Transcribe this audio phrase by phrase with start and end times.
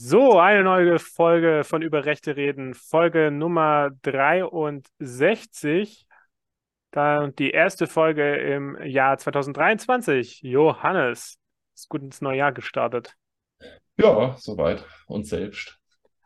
[0.00, 6.06] So, eine neue Folge von Über Rechte reden, Folge Nummer 63.
[6.92, 10.42] Dann die erste Folge im Jahr 2023.
[10.42, 11.36] Johannes,
[11.74, 13.16] ist gut ins neue Jahr gestartet.
[13.96, 14.84] Ja, soweit.
[15.08, 15.80] Und selbst.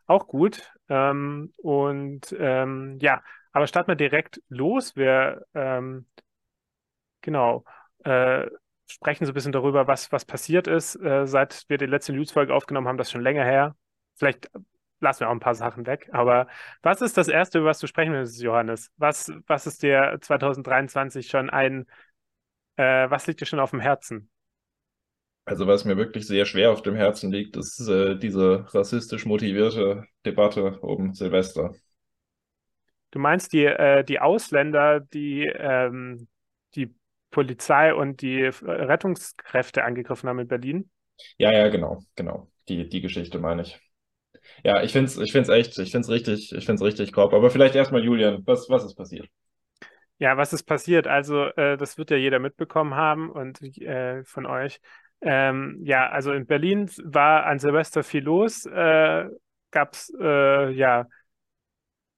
[0.05, 0.71] Auch gut.
[0.87, 4.95] Ähm, und ähm, ja, aber starten wir direkt los.
[4.95, 6.05] Wir, ähm,
[7.21, 7.63] genau,
[8.03, 8.45] äh,
[8.87, 12.53] sprechen so ein bisschen darüber, was, was passiert ist, äh, seit wir die letzte News-Folge
[12.53, 12.97] aufgenommen haben.
[12.97, 13.75] Das ist schon länger her.
[14.15, 14.49] Vielleicht
[14.99, 16.09] lassen wir auch ein paar Sachen weg.
[16.11, 16.47] Aber
[16.81, 18.91] was ist das Erste, über was du sprechen willst, Johannes?
[18.97, 21.85] Was, was ist dir 2023 schon ein,
[22.77, 24.29] äh, was liegt dir schon auf dem Herzen?
[25.45, 30.05] Also was mir wirklich sehr schwer auf dem Herzen liegt, ist äh, diese rassistisch motivierte
[30.25, 31.73] Debatte um Silvester.
[33.11, 36.27] Du meinst die, äh, die Ausländer, die ähm,
[36.75, 36.95] die
[37.33, 40.89] Polizei und die Rettungskräfte angegriffen haben in Berlin?
[41.37, 42.47] Ja, ja, genau, genau.
[42.69, 43.79] Die, die Geschichte meine ich.
[44.63, 47.13] Ja, ich finde es ich find's echt, ich finde es richtig, ich finde es richtig
[47.13, 47.33] grob.
[47.33, 49.27] Aber vielleicht erstmal, Julian, was, was ist passiert?
[50.19, 51.07] Ja, was ist passiert?
[51.07, 54.79] Also, äh, das wird ja jeder mitbekommen haben und äh, von euch.
[55.21, 58.65] Ähm, ja, also in Berlin war an Silvester viel los.
[58.65, 59.25] Äh,
[59.71, 61.07] Gab es äh, ja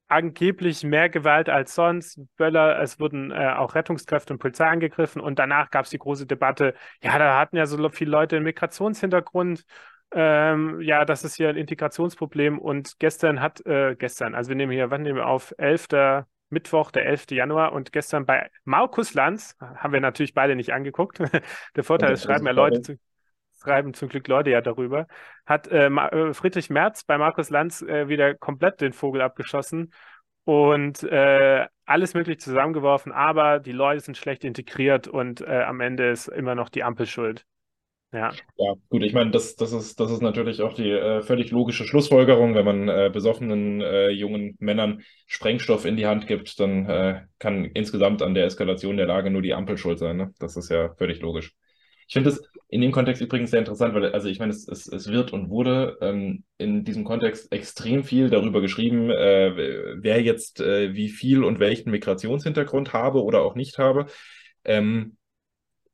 [0.07, 2.19] angeblich mehr Gewalt als sonst.
[2.37, 6.25] Böller, es wurden äh, auch Rettungskräfte und Polizei angegriffen und danach gab es die große
[6.25, 9.65] Debatte, ja, da hatten ja so viele Leute einen Migrationshintergrund.
[10.11, 14.71] Ähm, ja, das ist hier ein Integrationsproblem und gestern hat, äh, gestern, also wir nehmen
[14.71, 15.53] hier, wann nehmen wir auf?
[15.57, 16.25] 11.
[16.49, 17.31] Mittwoch, der 11.
[17.31, 21.19] Januar und gestern bei Markus Lanz, haben wir natürlich beide nicht angeguckt.
[21.75, 22.99] der Vorteil ist, schreiben ja Leute zu,
[23.65, 25.07] schreiben zum Glück Leute ja darüber,
[25.45, 29.91] hat äh, äh, Friedrich Merz bei Markus Lanz äh, wieder komplett den Vogel abgeschossen
[30.43, 36.09] und äh, alles möglich zusammengeworfen, aber die Leute sind schlecht integriert und äh, am Ende
[36.09, 37.45] ist immer noch die Ampel schuld.
[38.13, 38.31] Ja.
[38.55, 41.83] ja, gut, ich meine, das, das, ist, das ist natürlich auch die äh, völlig logische
[41.83, 42.55] Schlussfolgerung.
[42.55, 47.65] Wenn man äh, besoffenen äh, jungen Männern Sprengstoff in die Hand gibt, dann äh, kann
[47.65, 50.15] insgesamt an der Eskalation der Lage nur die Ampel schuld sein.
[50.15, 50.33] Ne?
[50.39, 51.55] Das ist ja völlig logisch.
[52.07, 54.87] Ich finde das in dem Kontext übrigens sehr interessant, weil, also ich meine, es, es,
[54.87, 60.59] es wird und wurde ähm, in diesem Kontext extrem viel darüber geschrieben, äh, wer jetzt
[60.61, 64.07] äh, wie viel und welchen Migrationshintergrund habe oder auch nicht habe.
[64.63, 65.17] Ähm,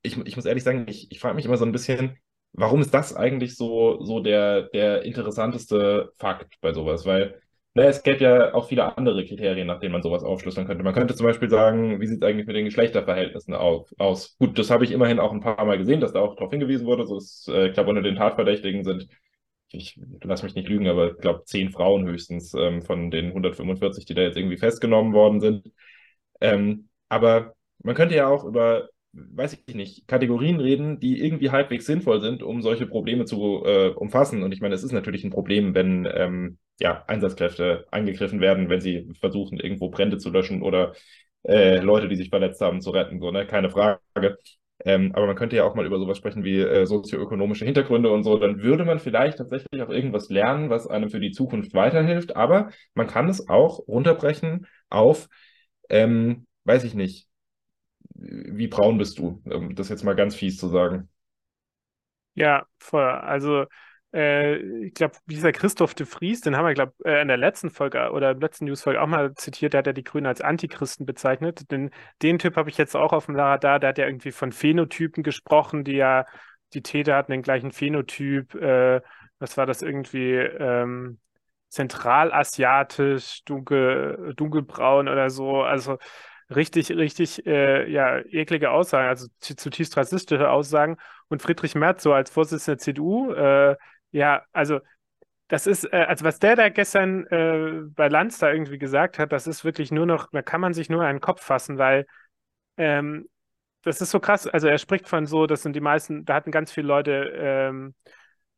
[0.01, 2.17] ich, ich muss ehrlich sagen, ich, ich frage mich immer so ein bisschen,
[2.53, 7.05] warum ist das eigentlich so, so der, der interessanteste Fakt bei sowas?
[7.05, 7.41] Weil
[7.73, 10.83] na, es gäbe ja auch viele andere Kriterien, nach denen man sowas aufschlüsseln könnte.
[10.83, 14.37] Man könnte zum Beispiel sagen, wie sieht es eigentlich mit den Geschlechterverhältnissen auf, aus?
[14.39, 16.85] Gut, das habe ich immerhin auch ein paar Mal gesehen, dass da auch darauf hingewiesen
[16.85, 17.05] wurde.
[17.05, 19.07] So ist, äh, ich glaube, unter den Tatverdächtigen sind,
[19.69, 24.05] ich lass mich nicht lügen, aber ich glaube, zehn Frauen höchstens ähm, von den 145,
[24.05, 25.71] die da jetzt irgendwie festgenommen worden sind.
[26.41, 31.85] Ähm, aber man könnte ja auch über weiß ich nicht, Kategorien reden, die irgendwie halbwegs
[31.85, 34.43] sinnvoll sind, um solche Probleme zu äh, umfassen.
[34.43, 38.81] Und ich meine, es ist natürlich ein Problem, wenn ähm, ja, Einsatzkräfte angegriffen werden, wenn
[38.81, 40.93] sie versuchen, irgendwo Brände zu löschen oder
[41.43, 43.19] äh, Leute, die sich verletzt haben, zu retten.
[43.19, 43.45] So, ne?
[43.45, 43.99] Keine Frage.
[44.83, 48.23] Ähm, aber man könnte ja auch mal über sowas sprechen wie äh, sozioökonomische Hintergründe und
[48.23, 48.37] so.
[48.37, 52.35] Dann würde man vielleicht tatsächlich auch irgendwas lernen, was einem für die Zukunft weiterhilft.
[52.35, 55.27] Aber man kann es auch runterbrechen auf,
[55.89, 57.27] ähm, weiß ich nicht,
[58.21, 59.41] wie braun bist du?
[59.45, 61.09] Um das jetzt mal ganz fies zu sagen.
[62.33, 63.03] Ja, voll.
[63.03, 63.65] Also,
[64.13, 67.69] äh, ich glaube, dieser Christoph de Vries, den haben wir, glaube äh, in der letzten
[67.69, 71.71] Folge oder letzten Newsfolge auch mal zitiert, der hat ja die Grünen als Antichristen bezeichnet.
[71.71, 74.51] Den, den Typ habe ich jetzt auch auf dem Radar, der hat ja irgendwie von
[74.51, 76.25] Phänotypen gesprochen, die ja,
[76.73, 78.55] die Täter hatten den gleichen Phänotyp.
[78.55, 79.01] Äh,
[79.39, 80.35] was war das irgendwie?
[80.35, 81.19] Ähm,
[81.71, 85.61] zentralasiatisch, dunkel, dunkelbraun oder so.
[85.63, 85.97] Also
[86.55, 90.97] richtig, richtig, äh, ja, eklige Aussagen, also zutiefst rassistische Aussagen.
[91.29, 93.75] Und Friedrich Merz so als Vorsitzender der CDU, äh,
[94.11, 94.79] ja, also
[95.47, 99.31] das ist, äh, also was der da gestern äh, bei Lanz da irgendwie gesagt hat,
[99.31, 102.05] das ist wirklich nur noch, da kann man sich nur einen Kopf fassen, weil
[102.77, 103.27] ähm,
[103.83, 104.47] das ist so krass.
[104.47, 107.95] Also er spricht von so, das sind die meisten, da hatten ganz viele Leute ähm,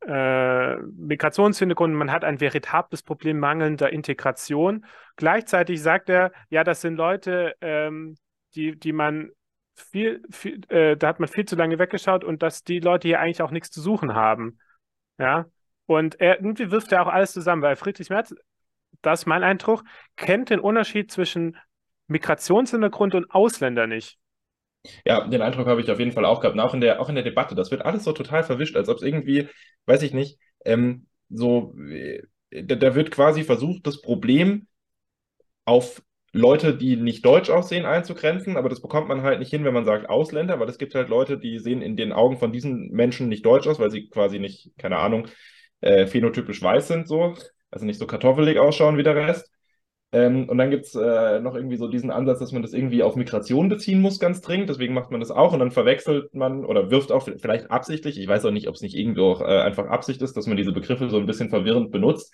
[0.08, 4.86] äh, Migrationshintergrund, man hat ein veritables Problem mangelnder Integration.
[5.16, 8.16] Gleichzeitig sagt er, ja, das sind Leute, ähm,
[8.56, 9.32] die, die man
[9.76, 13.20] viel, viel äh, da hat man viel zu lange weggeschaut und dass die Leute hier
[13.20, 14.60] eigentlich auch nichts zu suchen haben.
[15.18, 15.46] Ja.
[15.86, 18.34] Und er irgendwie wirft er auch alles zusammen, weil Friedrich Merz,
[19.02, 19.84] das ist mein Eindruck,
[20.16, 21.58] kennt den Unterschied zwischen
[22.08, 24.18] Migrationshintergrund und Ausländer nicht.
[25.06, 26.56] Ja, den Eindruck habe ich auf jeden Fall auch gehabt.
[26.56, 28.90] Und auch in der, auch in der Debatte, das wird alles so total verwischt, als
[28.90, 29.48] ob es irgendwie,
[29.86, 34.68] weiß ich nicht, ähm, so, äh, da, da wird quasi versucht, das Problem
[35.66, 36.04] auf
[36.34, 39.86] Leute, die nicht deutsch aussehen, einzugrenzen, aber das bekommt man halt nicht hin, wenn man
[39.86, 43.30] sagt Ausländer, weil es gibt halt Leute, die sehen in den Augen von diesen Menschen
[43.30, 45.28] nicht deutsch aus, weil sie quasi nicht, keine Ahnung,
[45.82, 47.36] äh, phänotypisch weiß sind, so,
[47.72, 49.53] also nicht so kartoffelig ausschauen wie der Rest.
[50.14, 53.02] Ähm, und dann gibt es äh, noch irgendwie so diesen Ansatz, dass man das irgendwie
[53.02, 54.70] auf Migration beziehen muss, ganz dringend.
[54.70, 58.28] Deswegen macht man das auch und dann verwechselt man oder wirft auch vielleicht absichtlich, ich
[58.28, 60.72] weiß auch nicht, ob es nicht irgendwo auch äh, einfach Absicht ist, dass man diese
[60.72, 62.32] Begriffe so ein bisschen verwirrend benutzt,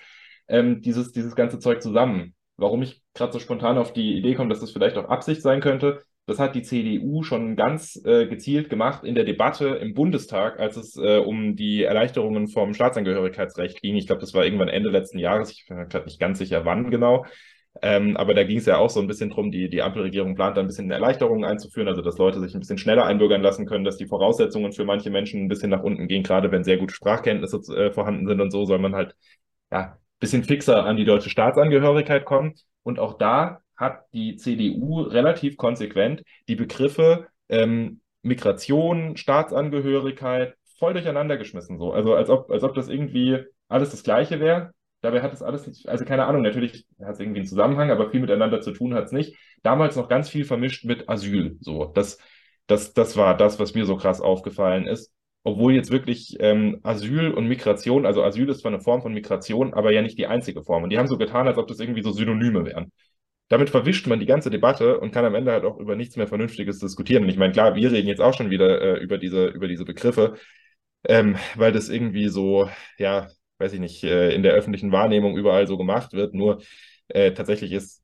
[0.49, 2.35] ähm, dieses, dieses ganze Zeug zusammen.
[2.57, 5.61] Warum ich gerade so spontan auf die Idee komme, dass das vielleicht auch Absicht sein
[5.61, 10.59] könnte, das hat die CDU schon ganz äh, gezielt gemacht in der Debatte im Bundestag,
[10.59, 13.95] als es äh, um die Erleichterungen vom Staatsangehörigkeitsrecht ging.
[13.95, 15.49] Ich glaube, das war irgendwann Ende letzten Jahres.
[15.51, 17.25] Ich bin gerade nicht ganz sicher, wann genau.
[17.81, 20.57] Ähm, aber da ging es ja auch so ein bisschen drum, die, die Ampelregierung plant
[20.57, 23.86] da ein bisschen Erleichterungen einzuführen, also dass Leute sich ein bisschen schneller einbürgern lassen können,
[23.86, 26.94] dass die Voraussetzungen für manche Menschen ein bisschen nach unten gehen, gerade wenn sehr gute
[26.94, 29.16] Sprachkenntnisse äh, vorhanden sind und so, soll man halt
[29.71, 32.56] ja ein bisschen fixer an die deutsche Staatsangehörigkeit kommen.
[32.83, 41.38] Und auch da hat die CDU relativ konsequent die Begriffe ähm, Migration, Staatsangehörigkeit voll durcheinander
[41.38, 41.77] geschmissen.
[41.77, 41.94] So.
[41.94, 43.39] Also als ob, als ob das irgendwie
[43.69, 44.74] alles das Gleiche wäre.
[45.01, 48.19] Dabei hat es alles, also keine Ahnung, natürlich hat es irgendwie einen Zusammenhang, aber viel
[48.19, 49.36] miteinander zu tun hat es nicht.
[49.63, 51.57] Damals noch ganz viel vermischt mit Asyl.
[51.62, 52.18] So, das,
[52.68, 55.13] das, das war das, was mir so krass aufgefallen ist.
[55.44, 59.74] Obwohl jetzt wirklich ähm, Asyl und Migration, also Asyl ist zwar eine Form von Migration,
[59.74, 60.84] aber ja nicht die einzige Form.
[60.84, 62.92] Und die haben so getan, als ob das irgendwie so Synonyme wären.
[63.48, 66.28] Damit verwischt man die ganze Debatte und kann am Ende halt auch über nichts mehr
[66.28, 67.24] Vernünftiges diskutieren.
[67.24, 69.86] Und ich meine, klar, wir reden jetzt auch schon wieder äh, über diese, über diese
[69.86, 70.36] Begriffe,
[71.06, 75.67] ähm, weil das irgendwie so, ja, weiß ich nicht, äh, in der öffentlichen Wahrnehmung überall
[75.67, 76.33] so gemacht wird.
[76.33, 76.61] Nur
[77.09, 78.03] äh, tatsächlich ist,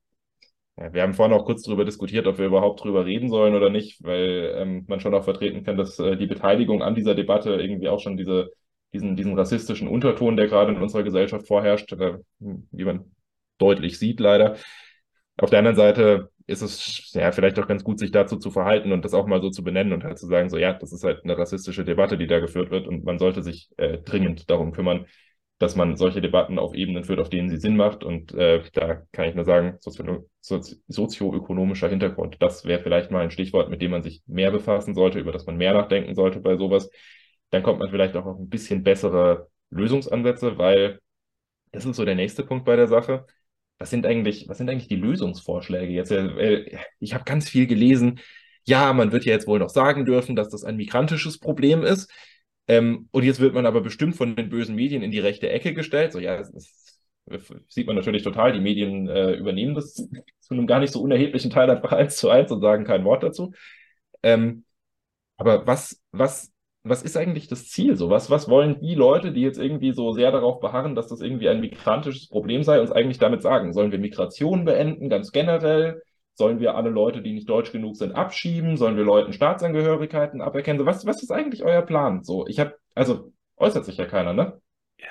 [0.78, 3.70] ja, wir haben vorhin auch kurz darüber diskutiert, ob wir überhaupt drüber reden sollen oder
[3.70, 7.56] nicht, weil ähm, man schon auch vertreten kann, dass äh, die Beteiligung an dieser Debatte
[7.56, 8.52] irgendwie auch schon diese,
[8.94, 13.12] diesen, diesen rassistischen Unterton, der gerade in unserer Gesellschaft vorherrscht, äh, wie man
[13.58, 14.58] deutlich sieht leider.
[15.38, 18.92] Auf der anderen Seite ist es ja vielleicht auch ganz gut, sich dazu zu verhalten
[18.92, 21.04] und das auch mal so zu benennen und halt zu sagen, so ja, das ist
[21.04, 24.72] halt eine rassistische Debatte, die da geführt wird und man sollte sich äh, dringend darum
[24.72, 25.06] kümmern,
[25.60, 28.04] dass man solche Debatten auf Ebenen führt, auf denen sie Sinn macht.
[28.04, 30.28] Und äh, da kann ich nur sagen, sozio
[30.88, 35.20] sozioökonomischer Hintergrund, das wäre vielleicht mal ein Stichwort, mit dem man sich mehr befassen sollte,
[35.20, 36.90] über das man mehr nachdenken sollte bei sowas.
[37.52, 41.00] Dann kommt man vielleicht auch auf ein bisschen bessere Lösungsansätze, weil
[41.72, 43.26] das ist so der nächste Punkt bei der Sache.
[43.78, 46.12] Was sind eigentlich, was sind eigentlich die Lösungsvorschläge jetzt?
[46.12, 48.20] Äh, ich habe ganz viel gelesen.
[48.66, 52.12] Ja, man wird ja jetzt wohl noch sagen dürfen, dass das ein migrantisches Problem ist.
[52.68, 55.74] Ähm, und jetzt wird man aber bestimmt von den bösen Medien in die rechte Ecke
[55.74, 56.14] gestellt.
[56.14, 56.96] So, ja, das, das
[57.68, 58.54] sieht man natürlich total.
[58.54, 59.94] Die Medien äh, übernehmen das
[60.40, 63.24] zu einem gar nicht so unerheblichen Teil einfach eins zu eins und sagen kein Wort
[63.24, 63.54] dazu.
[64.24, 64.66] Ähm,
[65.38, 66.52] aber was, was,
[66.84, 67.98] was ist eigentlich das Ziel?
[67.98, 71.22] So, was, was wollen die Leute, die jetzt irgendwie so sehr darauf beharren, dass das
[71.22, 73.74] irgendwie ein migrantisches Problem sei, uns eigentlich damit sagen?
[73.74, 76.02] Sollen wir Migration beenden, ganz generell?
[76.36, 78.78] Sollen wir alle Leute, die nicht deutsch genug sind, abschieben?
[78.78, 80.86] Sollen wir Leuten Staatsangehörigkeiten aberkennen?
[80.86, 82.24] Was, was ist eigentlich euer Plan?
[82.24, 84.60] So, ich habe, also äußert sich ja keiner, ne?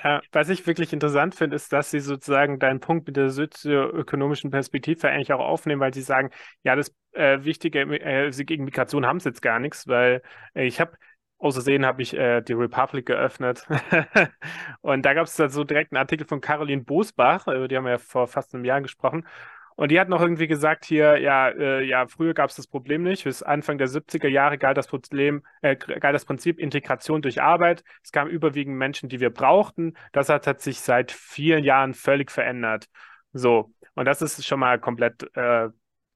[0.03, 4.49] Ja, was ich wirklich interessant finde, ist, dass sie sozusagen deinen Punkt mit der sozioökonomischen
[4.49, 6.31] Perspektive eigentlich auch aufnehmen, weil sie sagen,
[6.63, 10.21] ja, das äh, Wichtige, äh, sie gegen Migration haben sie jetzt gar nichts, weil
[10.53, 10.97] äh, ich habe
[11.37, 13.67] Außersehen habe ich äh, die Republic geöffnet.
[14.81, 17.83] und da gab es dann so direkt einen Artikel von Caroline Bosbach, über die haben
[17.83, 19.27] wir ja vor fast einem Jahr gesprochen.
[19.75, 23.03] Und die hat noch irgendwie gesagt hier, ja, äh, ja, früher gab es das Problem
[23.03, 23.25] nicht.
[23.25, 27.83] Bis Anfang der 70er Jahre galt das Problem, äh, galt das Prinzip Integration durch Arbeit.
[28.01, 29.95] Es kamen überwiegend Menschen, die wir brauchten.
[30.13, 32.85] Das hat, hat sich seit vielen Jahren völlig verändert.
[33.33, 35.67] So, und das ist schon mal komplett äh,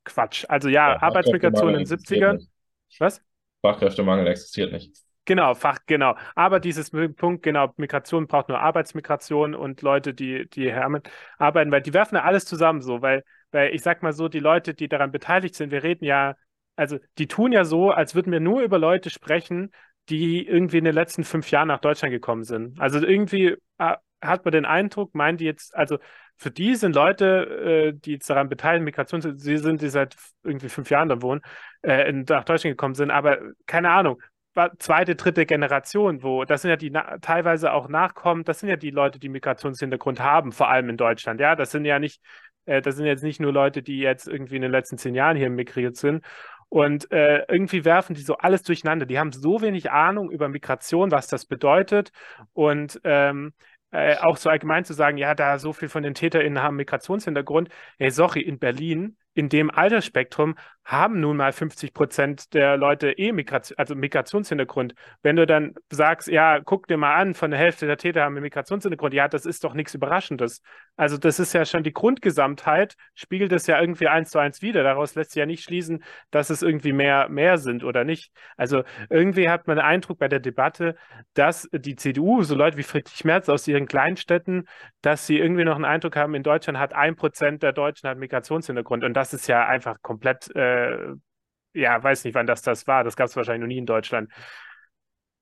[0.05, 0.45] Quatsch.
[0.47, 2.47] Also ja, ja Arbeitsmigration in den 70ern.
[2.99, 3.21] Was?
[3.61, 4.95] Fachkräftemangel existiert nicht.
[5.25, 6.15] Genau, Fach, genau.
[6.33, 11.93] Aber dieses Punkt, genau, Migration braucht nur Arbeitsmigration und Leute, die, die arbeiten, weil die
[11.93, 15.11] werfen ja alles zusammen so, weil, weil ich sag mal so, die Leute, die daran
[15.11, 16.35] beteiligt sind, wir reden ja,
[16.75, 19.71] also die tun ja so, als würden wir nur über Leute sprechen,
[20.09, 22.79] die irgendwie in den letzten fünf Jahren nach Deutschland gekommen sind.
[22.79, 25.97] Also irgendwie äh, hat man den Eindruck, meinen die jetzt, also
[26.37, 30.69] für die sind Leute, äh, die jetzt daran beteiligt, Migration, sie sind, die seit irgendwie
[30.69, 31.41] fünf Jahren da wohnen,
[31.81, 34.21] äh, nach Deutschland gekommen sind, aber keine Ahnung,
[34.79, 36.91] zweite, dritte Generation, wo das sind ja die
[37.21, 41.39] teilweise auch Nachkommen, das sind ja die Leute, die Migrationshintergrund haben, vor allem in Deutschland.
[41.39, 42.21] Ja, das sind ja nicht,
[42.69, 45.35] äh, das sind jetzt nicht nur Leute, die jetzt irgendwie in den letzten zehn Jahren
[45.35, 46.23] hier migriert sind.
[46.69, 49.07] Und äh, irgendwie werfen die so alles durcheinander.
[49.07, 52.11] Die haben so wenig Ahnung über Migration, was das bedeutet.
[52.53, 53.53] Und ähm,
[53.91, 57.69] äh, auch so allgemein zu sagen, ja, da so viel von den TäterInnen haben Migrationshintergrund.
[57.97, 60.55] Hey, sorry, in Berlin in dem Altersspektrum
[60.89, 64.95] haben nun mal 50 Prozent der Leute eh Migration, also Migrationshintergrund.
[65.21, 68.33] Wenn du dann sagst, ja, guck dir mal an, von der Hälfte der Täter haben
[68.33, 70.63] Migrationshintergrund, ja, das ist doch nichts Überraschendes.
[70.95, 74.81] Also das ist ja schon die Grundgesamtheit, spiegelt es ja irgendwie eins zu eins wieder.
[74.81, 78.31] Daraus lässt sich ja nicht schließen, dass es irgendwie mehr, mehr sind oder nicht.
[78.57, 78.81] Also
[79.11, 80.95] irgendwie hat man den Eindruck bei der Debatte,
[81.35, 84.67] dass die CDU, so Leute wie Friedrich Merz aus ihren Kleinstädten,
[85.03, 88.17] dass sie irgendwie noch einen Eindruck haben, in Deutschland hat ein Prozent der Deutschen hat
[88.17, 89.03] Migrationshintergrund.
[89.03, 91.13] Und das ist ja einfach komplett, äh,
[91.73, 93.03] ja, weiß nicht, wann das das war.
[93.03, 94.31] Das gab es wahrscheinlich noch nie in Deutschland.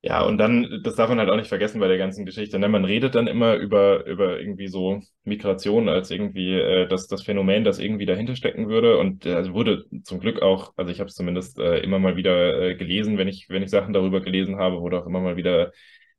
[0.03, 2.60] Ja, und dann, das darf man halt auch nicht vergessen bei der ganzen Geschichte.
[2.60, 2.69] Ne?
[2.69, 7.63] Man redet dann immer über, über irgendwie so Migration als irgendwie äh, das, das Phänomen,
[7.63, 8.98] das irgendwie dahinter stecken würde.
[9.00, 12.15] Und äh, also wurde zum Glück auch, also ich habe es zumindest äh, immer mal
[12.15, 15.36] wieder äh, gelesen, wenn ich, wenn ich Sachen darüber gelesen habe, wurde auch immer mal
[15.36, 15.72] wieder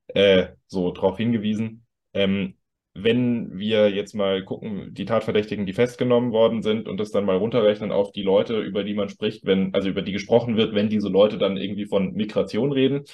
[0.09, 1.87] äh, so drauf hingewiesen.
[2.13, 2.58] Ähm,
[3.03, 7.37] wenn wir jetzt mal gucken, die Tatverdächtigen, die festgenommen worden sind und das dann mal
[7.37, 10.89] runterrechnen auf die Leute, über die man spricht, wenn, also über die gesprochen wird, wenn
[10.89, 13.05] diese Leute dann irgendwie von Migration reden,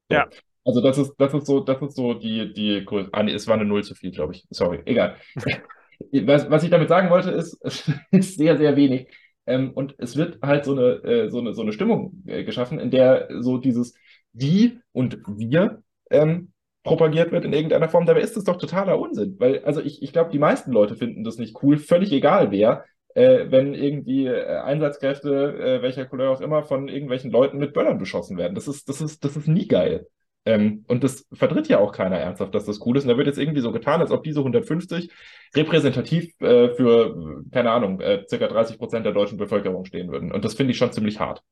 [0.09, 0.15] So.
[0.15, 0.27] Ja.
[0.65, 2.85] Also das ist, das ist so, das ist so die, die.
[3.11, 4.45] Ah, nee, es war eine Null zu viel, glaube ich.
[4.49, 5.15] Sorry, egal.
[6.11, 9.07] was, was ich damit sagen wollte, ist, es ist sehr, sehr wenig.
[9.45, 12.79] Ähm, und es wird halt so eine, äh, so eine, so eine Stimmung äh, geschaffen,
[12.79, 13.93] in der so dieses
[14.33, 16.53] Die und Wir ähm,
[16.83, 18.05] propagiert wird in irgendeiner Form.
[18.05, 19.35] Dabei ist das doch totaler Unsinn.
[19.39, 22.85] Weil, also ich, ich glaube, die meisten Leute finden das nicht cool, völlig egal wer,
[23.15, 27.97] äh, wenn irgendwie äh, Einsatzkräfte, äh, welcher Couleur auch immer, von irgendwelchen Leuten mit Böllern
[27.97, 28.55] beschossen werden.
[28.55, 30.07] Das ist, das ist, das ist nie geil.
[30.49, 33.03] Ähm, und das vertritt ja auch keiner ernsthaft, dass das cool ist.
[33.03, 35.11] Und da wird jetzt irgendwie so getan, als ob diese 150
[35.55, 40.31] repräsentativ äh, für, keine Ahnung, äh, circa 30 Prozent der deutschen Bevölkerung stehen würden.
[40.31, 41.43] Und das finde ich schon ziemlich hart.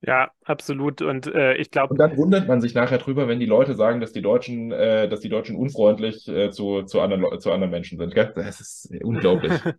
[0.00, 1.02] Ja, absolut.
[1.02, 1.90] Und äh, ich glaube.
[1.90, 5.08] Und dann wundert man sich nachher drüber, wenn die Leute sagen, dass die Deutschen, äh,
[5.08, 8.14] dass die Deutschen unfreundlich äh, zu, zu, anderen, zu anderen Menschen sind.
[8.14, 8.32] Gell?
[8.34, 9.52] Das ist unglaublich.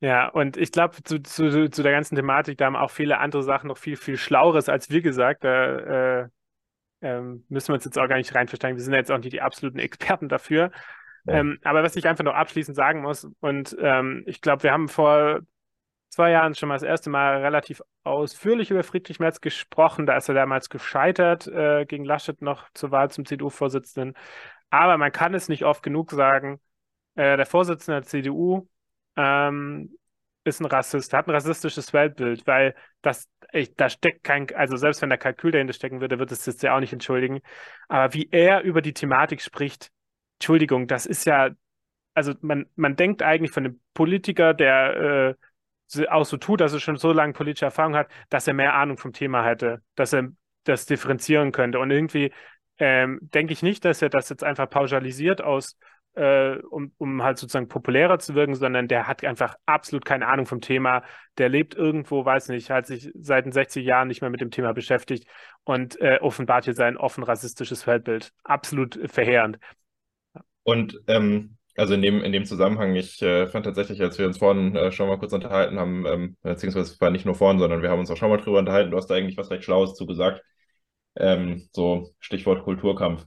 [0.00, 3.42] Ja, und ich glaube, zu, zu, zu der ganzen Thematik, da haben auch viele andere
[3.42, 5.42] Sachen noch viel, viel Schlaueres als wir gesagt.
[5.42, 6.28] Da äh,
[7.00, 8.76] ähm, müssen wir uns jetzt auch gar nicht rein verstehen.
[8.76, 10.70] Wir sind ja jetzt auch nicht die absoluten Experten dafür.
[11.26, 11.34] Ja.
[11.34, 14.88] Ähm, aber was ich einfach noch abschließend sagen muss, und ähm, ich glaube, wir haben
[14.88, 15.40] vor
[16.08, 20.06] zwei Jahren schon mal das erste Mal relativ ausführlich über Friedrich Merz gesprochen.
[20.06, 24.14] Da ist er damals gescheitert äh, gegen Laschet noch zur Wahl zum CDU-Vorsitzenden.
[24.70, 26.60] Aber man kann es nicht oft genug sagen.
[27.14, 28.68] Äh, der Vorsitzende der CDU
[29.16, 29.97] ähm,
[30.48, 35.02] ist ein Rassist, hat ein rassistisches Weltbild, weil das, ich, da steckt kein, also selbst
[35.02, 37.40] wenn der Kalkül dahinter stecken würde, wird es jetzt ja auch nicht entschuldigen.
[37.88, 39.90] Aber wie er über die Thematik spricht,
[40.38, 41.50] Entschuldigung, das ist ja,
[42.14, 45.36] also man, man denkt eigentlich von einem Politiker, der
[45.96, 48.74] äh, auch so tut, dass er schon so lange politische Erfahrung hat, dass er mehr
[48.74, 50.28] Ahnung vom Thema hätte, dass er
[50.64, 51.78] das differenzieren könnte.
[51.78, 52.32] Und irgendwie
[52.78, 55.78] ähm, denke ich nicht, dass er das jetzt einfach pauschalisiert aus
[56.18, 60.46] äh, um, um halt sozusagen populärer zu wirken, sondern der hat einfach absolut keine Ahnung
[60.46, 61.04] vom Thema.
[61.38, 64.50] Der lebt irgendwo, weiß nicht, hat sich seit den 60 Jahren nicht mehr mit dem
[64.50, 65.28] Thema beschäftigt
[65.64, 68.32] und äh, offenbart hier sein offen rassistisches Weltbild.
[68.42, 69.58] Absolut verheerend.
[70.64, 74.38] Und ähm, also in dem, in dem Zusammenhang, ich äh, fand tatsächlich, als wir uns
[74.38, 77.82] vorhin äh, schon mal kurz unterhalten haben, ähm, beziehungsweise es war nicht nur vorhin, sondern
[77.82, 79.94] wir haben uns auch schon mal drüber unterhalten, du hast da eigentlich was recht Schlaues
[79.94, 80.42] zugesagt.
[81.16, 83.24] Ähm, so Stichwort Kulturkampf.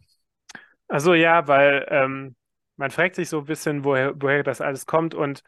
[0.91, 2.36] Also ja, weil ähm,
[2.77, 5.43] man fragt sich so ein bisschen, woher, woher das alles kommt und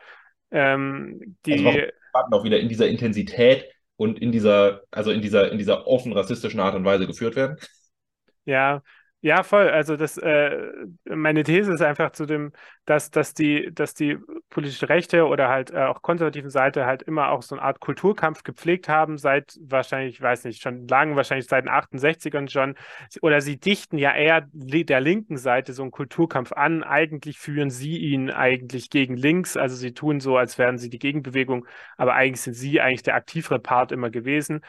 [0.52, 1.66] ähm, die.
[1.66, 3.66] Also Debatten auch wieder in dieser Intensität
[3.96, 7.58] und in dieser, also in dieser, in dieser offen rassistischen Art und Weise geführt werden.
[8.46, 8.84] Ja,
[9.26, 9.70] ja, voll.
[9.70, 10.58] Also das, äh,
[11.06, 12.52] meine These ist einfach zu dem,
[12.84, 14.18] dass, dass die, dass die
[14.50, 18.44] politische Rechte oder halt äh, auch konservativen Seite halt immer auch so eine Art Kulturkampf
[18.44, 22.76] gepflegt haben, seit wahrscheinlich, ich weiß nicht, schon lange, wahrscheinlich seit den 68ern schon.
[23.22, 26.84] Oder sie dichten ja eher der linken Seite so einen Kulturkampf an.
[26.84, 29.56] Eigentlich führen sie ihn eigentlich gegen links.
[29.56, 31.66] Also sie tun so, als wären sie die Gegenbewegung,
[31.96, 34.60] aber eigentlich sind sie eigentlich der aktivere Part immer gewesen.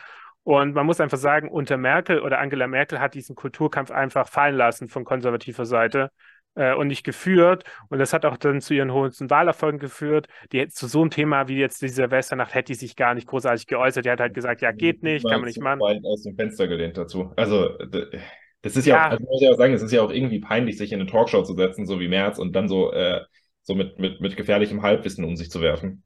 [0.44, 4.54] Und man muss einfach sagen, unter Merkel oder Angela Merkel hat diesen Kulturkampf einfach fallen
[4.54, 6.10] lassen von konservativer Seite
[6.54, 7.64] äh, und nicht geführt.
[7.88, 10.28] Und das hat auch dann zu ihren hohen Wahlerfolgen geführt.
[10.52, 13.66] Die zu so einem Thema wie jetzt diese Silvesternacht hätte die sich gar nicht großartig
[13.66, 14.04] geäußert.
[14.04, 15.80] Die hat halt gesagt, ja, geht nicht, kann man nicht machen.
[15.80, 17.32] aus dem Fenster gelehnt dazu.
[17.36, 17.78] Also
[18.60, 19.06] das ist ja, ja.
[19.06, 21.08] Auch, also muss ich auch sagen, es ist ja auch irgendwie peinlich, sich in eine
[21.08, 23.20] Talkshow zu setzen, so wie Merz, und dann so, äh,
[23.62, 26.02] so mit, mit, mit gefährlichem Halbwissen um sich zu werfen.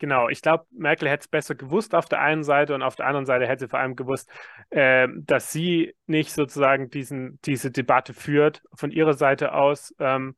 [0.00, 3.06] Genau, ich glaube, Merkel hätte es besser gewusst auf der einen Seite und auf der
[3.06, 4.30] anderen Seite hätte sie vor allem gewusst,
[4.70, 9.92] äh, dass sie nicht sozusagen diesen, diese Debatte führt von ihrer Seite aus.
[9.98, 10.36] Ähm,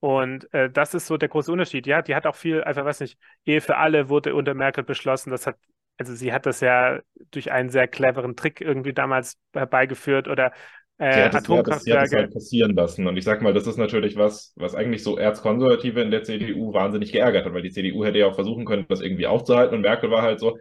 [0.00, 1.86] und äh, das ist so der große Unterschied.
[1.86, 5.30] Ja, die hat auch viel, einfach weiß nicht, Ehe für alle wurde unter Merkel beschlossen.
[5.30, 5.56] Das hat
[5.98, 10.52] also sie hat das ja durch einen sehr cleveren Trick irgendwie damals herbeigeführt oder
[11.02, 12.16] äh, hat es Atomkraftwerke.
[12.16, 13.06] halt passieren lassen.
[13.06, 16.72] Und ich sag mal, das ist natürlich was, was eigentlich so Erzkonservative in der CDU
[16.72, 19.74] wahnsinnig geärgert hat, weil die CDU hätte ja auch versuchen können, das irgendwie aufzuhalten.
[19.74, 20.58] Und Merkel war halt so,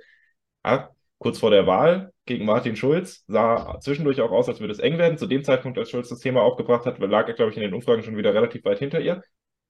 [0.64, 4.80] ah, kurz vor der Wahl gegen Martin Schulz, sah zwischendurch auch aus, als würde es
[4.80, 5.18] eng werden.
[5.18, 7.74] Zu dem Zeitpunkt, als Schulz das Thema aufgebracht hat, lag er, glaube ich, in den
[7.74, 9.22] Umfragen schon wieder relativ weit hinter ihr.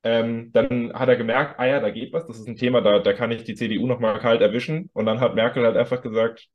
[0.04, 3.00] Ähm, dann hat er gemerkt, ah ja, da geht was, das ist ein Thema, da,
[3.00, 4.90] da kann ich die CDU nochmal kalt erwischen.
[4.94, 6.48] Und dann hat Merkel halt einfach gesagt,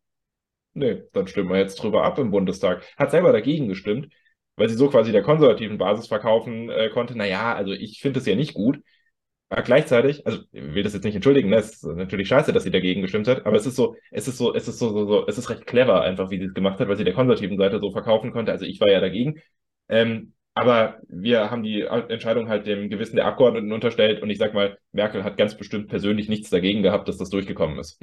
[0.77, 2.85] nee, dann stimmen wir jetzt drüber ab im Bundestag.
[2.97, 4.13] Hat selber dagegen gestimmt,
[4.57, 7.17] weil sie so quasi der konservativen Basis verkaufen äh, konnte.
[7.17, 8.81] Naja, also ich finde es ja nicht gut.
[9.49, 11.57] Aber gleichzeitig, also ich will das jetzt nicht entschuldigen, ne?
[11.57, 14.39] es ist natürlich scheiße, dass sie dagegen gestimmt hat, aber es ist so, es ist
[14.39, 16.81] so, es ist so, so, so es ist recht clever einfach, wie sie es gemacht
[16.81, 18.51] hat, weil sie der konservativen Seite so verkaufen konnte.
[18.51, 19.41] Also ich war ja dagegen.
[19.89, 24.55] Ähm, aber wir haben die Entscheidung halt dem Gewissen der Abgeordneten unterstellt und ich sag
[24.55, 28.03] mal, Merkel hat ganz bestimmt persönlich nichts dagegen gehabt, dass das durchgekommen ist.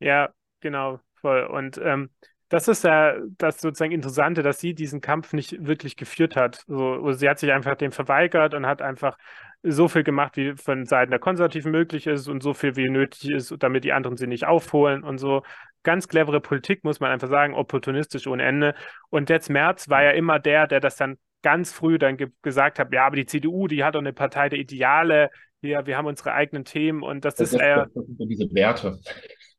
[0.00, 1.44] Ja, genau, voll.
[1.44, 2.10] Und ähm,
[2.52, 6.64] das ist ja das sozusagen Interessante, dass sie diesen Kampf nicht wirklich geführt hat.
[6.66, 9.16] So, sie hat sich einfach dem verweigert und hat einfach
[9.62, 13.30] so viel gemacht, wie von Seiten der Konservativen möglich ist und so viel, wie nötig
[13.30, 15.42] ist, damit die anderen sie nicht aufholen und so.
[15.82, 18.74] Ganz clevere Politik, muss man einfach sagen, opportunistisch ohne Ende.
[19.08, 22.78] Und jetzt Merz war ja immer der, der das dann ganz früh dann ge gesagt
[22.78, 25.30] hat, ja, aber die CDU, die hat doch eine Partei der Ideale,
[25.62, 27.60] hier, wir haben unsere eigenen Themen und das, Das, ist
[27.94, 28.98] sind so diese Werte.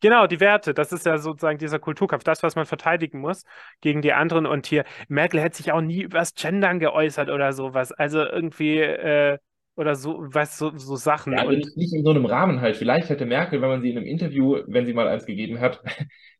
[0.03, 3.45] Genau, die Werte, das ist ja sozusagen dieser Kulturkampf, das, was man verteidigen muss
[3.81, 4.45] gegen die anderen.
[4.45, 7.91] Und hier, Merkel hätte sich auch nie übers Gendern geäußert oder sowas.
[7.93, 9.39] Also irgendwie, äh,
[9.75, 11.33] oder so, du, so, so Sachen.
[11.33, 12.75] Ja, also Und nicht, nicht in so einem Rahmen halt.
[12.75, 15.81] Vielleicht hätte Merkel, wenn man sie in einem Interview, wenn sie mal eins gegeben hat,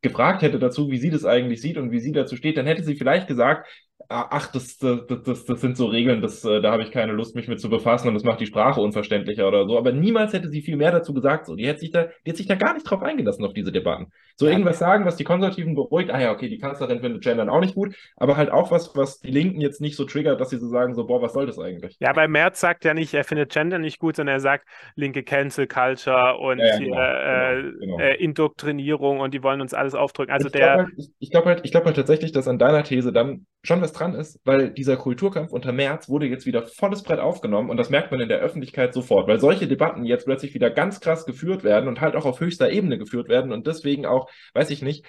[0.04, 2.84] gefragt hätte dazu, wie sie das eigentlich sieht und wie sie dazu steht, dann hätte
[2.84, 3.66] sie vielleicht gesagt,
[4.08, 7.12] ah, ach, das, das, das, das sind so Regeln, das, äh, da habe ich keine
[7.12, 9.78] Lust, mich mit zu befassen und das macht die Sprache unverständlicher oder so.
[9.78, 11.46] Aber niemals hätte sie viel mehr dazu gesagt.
[11.46, 13.72] So, die hätte sich da, die hätte sich da gar nicht drauf eingelassen auf diese
[13.72, 14.06] Debatten.
[14.36, 16.10] So ja, irgendwas sagen, was die Konservativen beruhigt.
[16.10, 19.20] Ah ja, okay, die Kanzlerin findet Gendern auch nicht gut, aber halt auch was, was
[19.20, 21.58] die Linken jetzt nicht so triggert, dass sie so sagen, so, boah, was soll das
[21.58, 21.96] eigentlich?
[22.00, 25.22] Ja, bei Merz sagt ja nicht, er findet Gender nicht gut, sondern er sagt linke
[25.22, 27.98] Cancel Culture und Ja, ja, genau, äh, genau, genau.
[27.98, 30.32] äh, Indoktrinierung und die wollen uns alles aufdrücken.
[30.32, 32.58] Also Ich glaube der, halt, ich, ich glaube halt, ich glaube halt tatsächlich, dass an
[32.58, 36.62] deiner These dann schon was dran ist, weil dieser Kulturkampf unter Merz wurde jetzt wieder
[36.66, 40.24] volles Brett aufgenommen und das merkt man in der Öffentlichkeit sofort, weil solche Debatten jetzt
[40.26, 43.66] plötzlich wieder ganz krass geführt werden und halt auch auf höchster Ebene geführt werden und
[43.66, 45.04] deswegen auch, weiß ich nicht,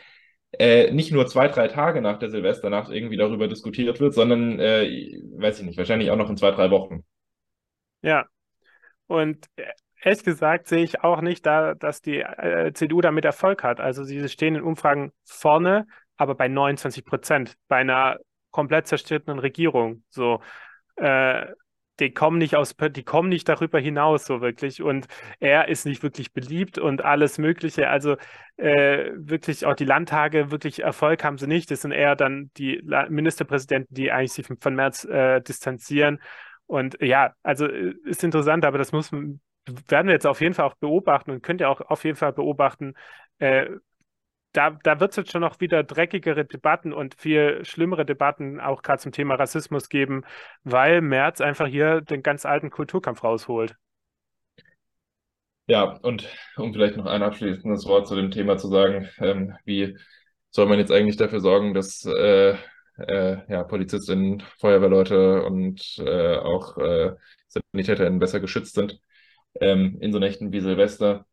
[0.60, 5.20] äh, nicht nur zwei, drei Tage nach der Silvesternacht irgendwie darüber diskutiert wird, sondern, äh,
[5.38, 7.04] weiß ich nicht, wahrscheinlich auch noch in zwei, drei Wochen.
[8.02, 8.28] ja,
[9.08, 9.72] und äh,
[10.06, 13.80] ehrlich gesagt sehe ich auch nicht da, dass die äh, CDU damit Erfolg hat.
[13.80, 18.20] Also sie stehen in Umfragen vorne, aber bei 29 Prozent, bei einer
[18.52, 20.04] komplett zerstrittenen Regierung.
[20.10, 20.42] So,
[20.98, 21.48] äh,
[22.00, 24.82] die kommen nicht aus, die kommen nicht darüber hinaus, so wirklich.
[24.82, 25.08] Und
[25.40, 27.90] er ist nicht wirklich beliebt und alles Mögliche.
[27.90, 28.18] Also
[28.58, 31.72] äh, wirklich auch die Landtage, wirklich Erfolg haben sie nicht.
[31.72, 36.20] Das sind eher dann die Ministerpräsidenten, die eigentlich sich von, Merz äh, distanzieren.
[36.68, 39.12] Und ja, also äh, ist interessant, aber das muss,
[39.88, 42.34] werden wir jetzt auf jeden Fall auch beobachten und könnt ihr auch auf jeden Fall
[42.34, 42.94] beobachten.
[43.40, 43.68] Äh,
[44.52, 48.82] da, da wird es jetzt schon noch wieder dreckigere Debatten und viel schlimmere Debatten auch
[48.82, 50.24] gerade zum Thema Rassismus geben,
[50.64, 53.76] weil Merz einfach hier den ganz alten Kulturkampf rausholt.
[55.68, 59.98] Ja, und um vielleicht noch ein abschließendes Wort zu dem Thema zu sagen, ähm, wie
[60.52, 62.56] soll man jetzt eigentlich dafür sorgen, dass äh,
[62.98, 67.14] äh, ja, Polizistinnen, Feuerwehrleute und äh, auch äh,
[67.48, 69.02] SanitäterInnen besser geschützt sind
[69.62, 71.26] ähm, in so Nächten wie Silvester?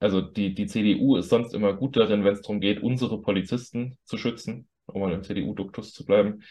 [0.00, 3.98] Also die, die CDU ist sonst immer gut darin, wenn es darum geht, unsere Polizisten
[4.04, 6.42] zu schützen, um mal im CDU-Duktus zu bleiben,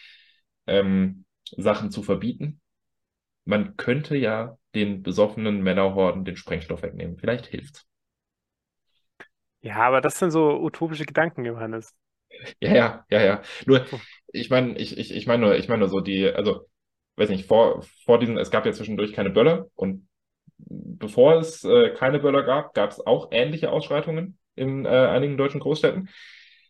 [0.67, 1.25] ähm,
[1.57, 2.61] Sachen zu verbieten.
[3.45, 7.17] Man könnte ja den besoffenen Männerhorden den Sprengstoff wegnehmen.
[7.17, 7.87] Vielleicht hilft's.
[9.61, 11.93] Ja, aber das sind so utopische Gedanken, Johannes.
[12.61, 13.41] Ja, ja, ja, ja.
[13.65, 14.01] Nur, So.
[14.31, 16.67] ich meine, ich, ich, ich meine nur, ich meine nur so die, also,
[17.17, 20.07] weiß nicht, vor, vor diesen, es gab ja zwischendurch keine Böller und
[20.67, 25.59] bevor es äh, keine Böller gab, gab es auch ähnliche Ausschreitungen in äh, einigen deutschen
[25.59, 26.09] Großstädten.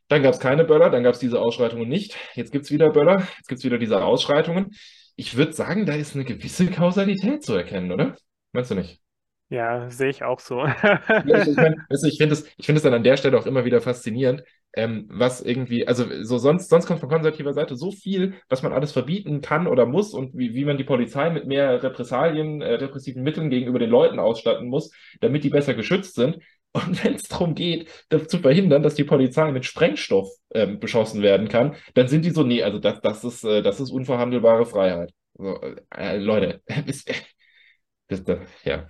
[0.07, 2.17] Dann gab es keine Böller, dann gab es diese Ausschreitungen nicht.
[2.33, 4.71] Jetzt gibt es wieder Böller, jetzt gibt es wieder diese Ausschreitungen.
[5.15, 8.15] Ich würde sagen, da ist eine gewisse Kausalität zu erkennen, oder?
[8.51, 8.99] Meinst du nicht?
[9.49, 10.65] Ja, sehe ich auch so.
[10.65, 13.65] Ich, ich mein, ich finde es, ich finde es dann an der Stelle auch immer
[13.65, 18.35] wieder faszinierend, ähm, was irgendwie, also so sonst, sonst kommt von konservativer Seite so viel,
[18.49, 21.83] was man alles verbieten kann oder muss und wie, wie man die Polizei mit mehr
[21.83, 26.39] Repressalien, äh, repressiven Mitteln gegenüber den Leuten ausstatten muss, damit die besser geschützt sind.
[26.73, 31.21] Und wenn es darum geht, das zu verhindern, dass die Polizei mit Sprengstoff ähm, beschossen
[31.21, 34.65] werden kann, dann sind die so, nee, also das, das ist, äh, das ist unverhandelbare
[34.65, 35.11] Freiheit.
[35.33, 35.59] So,
[35.95, 36.61] äh, Leute,
[38.07, 38.87] das, das, ja,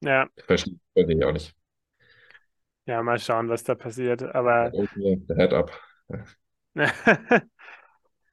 [0.00, 1.54] Ja, verstehe verstehe ich auch nicht.
[2.86, 4.22] Ja, mal schauen, was da passiert.
[4.22, 5.72] Aber Head up.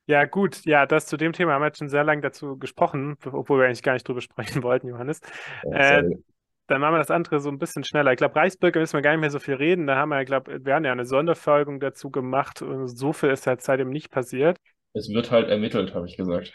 [0.05, 3.17] ja, gut, ja, das zu dem Thema haben wir jetzt schon sehr lange dazu gesprochen,
[3.25, 5.21] obwohl wir eigentlich gar nicht drüber sprechen wollten, Johannes.
[5.63, 6.03] Äh,
[6.67, 8.11] dann machen wir das andere so ein bisschen schneller.
[8.11, 9.87] Ich glaube, Reichsbürger müssen wir gar nicht mehr so viel reden.
[9.87, 12.61] Da haben wir, ich glaube, wir haben ja eine Sonderfolgung dazu gemacht.
[12.61, 14.57] Und so viel ist ja seitdem nicht passiert.
[14.93, 16.53] Es wird halt ermittelt, habe ich gesagt.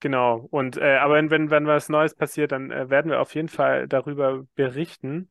[0.00, 0.46] Genau.
[0.50, 3.48] Und äh, aber wenn, wenn, wenn was Neues passiert, dann äh, werden wir auf jeden
[3.48, 5.30] Fall darüber berichten.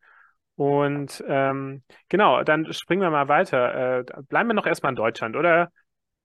[0.58, 4.00] Und ähm, genau, dann springen wir mal weiter.
[4.00, 5.72] Äh, bleiben wir noch erstmal in Deutschland, oder?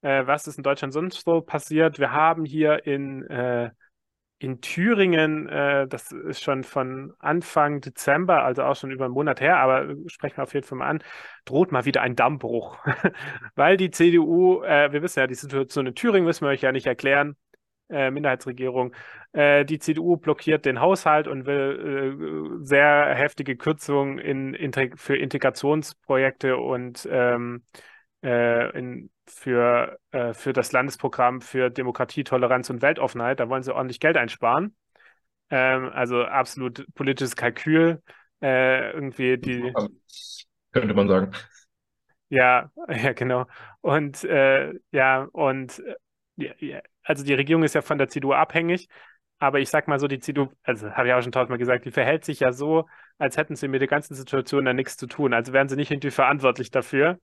[0.01, 1.99] Äh, was ist in Deutschland sonst so passiert?
[1.99, 3.71] Wir haben hier in äh,
[4.43, 9.41] in Thüringen, äh, das ist schon von Anfang Dezember, also auch schon über einen Monat
[9.41, 11.05] her, aber sprechen wir auf jeden Fall mal an,
[11.45, 12.79] droht mal wieder ein Dammbruch.
[13.55, 16.73] Weil die CDU, äh, wir wissen ja, die Situation in Thüringen müssen wir euch ja
[16.73, 17.37] nicht erklären,
[17.93, 18.95] äh, Minderheitsregierung,
[19.33, 25.17] äh, die CDU blockiert den Haushalt und will äh, sehr heftige Kürzungen in, in, für
[25.17, 27.63] Integrationsprojekte und ähm,
[28.23, 29.99] äh, in, für,
[30.33, 33.41] für das Landesprogramm für Demokratie, Toleranz und Weltoffenheit.
[33.41, 34.77] Da wollen sie ordentlich Geld einsparen.
[35.49, 38.03] Ähm, also absolut politisches Kalkül.
[38.41, 39.73] Irgendwie die.
[40.73, 41.31] Könnte man sagen.
[42.29, 43.47] Ja, ja, genau.
[43.81, 45.83] Und ja, und
[46.37, 48.89] ja, also die Regierung ist ja von der CDU abhängig,
[49.39, 51.91] aber ich sag mal so, die CDU, also habe ich auch schon tausendmal gesagt, die
[51.91, 52.87] verhält sich ja so,
[53.19, 55.35] als hätten sie mit der ganzen Situation da nichts zu tun.
[55.35, 57.19] Also wären sie nicht irgendwie verantwortlich dafür.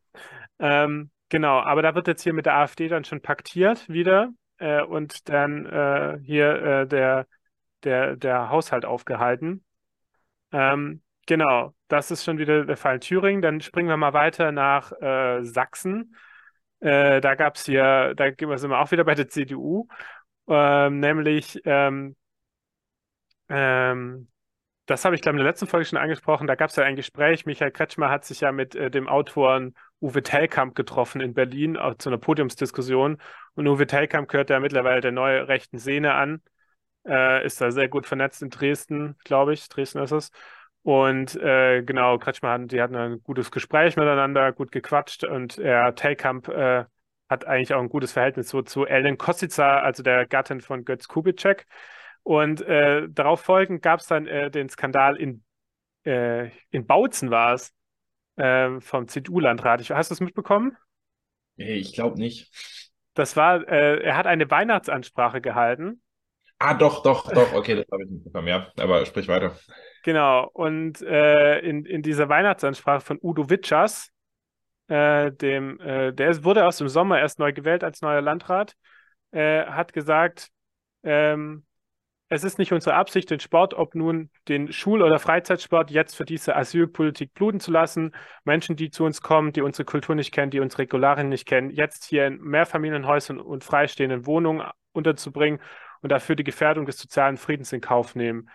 [0.59, 4.81] Ähm, genau, aber da wird jetzt hier mit der AfD dann schon paktiert wieder äh,
[4.81, 7.25] und dann äh, hier äh, der,
[7.83, 9.63] der, der Haushalt aufgehalten.
[10.51, 13.41] Ähm, genau, das ist schon wieder der Fall in Thüringen.
[13.41, 16.15] Dann springen wir mal weiter nach äh, Sachsen.
[16.79, 18.25] Äh, da gab es hier, da
[18.57, 19.87] sind wir auch wieder bei der CDU,
[20.47, 22.15] ähm, nämlich ähm,
[23.49, 24.29] ähm,
[24.89, 26.47] das habe ich, glaube in der letzten Folge schon angesprochen.
[26.47, 27.45] Da gab es ja ein Gespräch.
[27.45, 31.95] Michael Kretschmer hat sich ja mit äh, dem Autoren Uwe Tellkamp getroffen in Berlin auch
[31.95, 33.17] zu einer Podiumsdiskussion.
[33.53, 36.41] Und Uwe Tellkamp gehört ja mittlerweile der neue rechten Szene an.
[37.05, 39.69] Äh, ist da sehr gut vernetzt in Dresden, glaube ich.
[39.69, 40.31] Dresden ist es.
[40.83, 45.23] Und äh, genau, Kretschmer hatten, die hatten ein gutes Gespräch miteinander, gut gequatscht.
[45.23, 46.85] Und er, Tellkamp, äh,
[47.29, 51.07] hat eigentlich auch ein gutes Verhältnis so zu Ellen Kosica, also der Gattin von Götz
[51.07, 51.67] Kubitschek.
[52.23, 55.43] Und äh, darauf folgend gab es dann äh, den Skandal in,
[56.05, 57.73] äh, in Bautzen war es,
[58.35, 59.87] äh, vom CDU-Landrat.
[59.89, 60.75] Hast du es mitbekommen?
[61.55, 62.51] Nee, ich glaube nicht.
[63.13, 66.01] Das war, äh, er hat eine Weihnachtsansprache gehalten.
[66.59, 68.67] Ah, doch, doch, doch, okay, das habe ich mitbekommen, ja.
[68.77, 69.55] Aber sprich weiter.
[70.03, 74.11] Genau, und äh, in, in dieser Weihnachtsansprache von Udo Witschers,
[74.89, 78.73] dem, der wurde aus dem Sommer erst neu gewählt als neuer Landrat,
[79.31, 80.49] hat gesagt,
[81.03, 81.63] ähm,
[82.31, 86.25] es ist nicht unsere Absicht, den Sport, ob nun den Schul- oder Freizeitsport, jetzt für
[86.25, 88.15] diese Asylpolitik bluten zu lassen.
[88.43, 91.71] Menschen, die zu uns kommen, die unsere Kultur nicht kennen, die unsere Regularien nicht kennen,
[91.71, 95.59] jetzt hier in Mehrfamilienhäusern und freistehenden Wohnungen unterzubringen
[96.01, 98.49] und dafür die Gefährdung des sozialen Friedens in Kauf nehmen.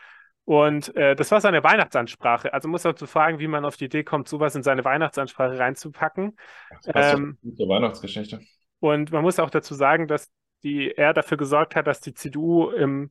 [0.44, 2.52] Und äh, das war seine Weihnachtsansprache.
[2.52, 5.58] Also muss man zu fragen, wie man auf die Idee kommt, sowas in seine Weihnachtsansprache
[5.58, 6.36] reinzupacken.
[6.84, 8.40] Das ähm, zur Weihnachtsgeschichte.
[8.80, 10.30] Und man muss auch dazu sagen, dass
[10.62, 13.10] die, er dafür gesorgt hat, dass die CDU im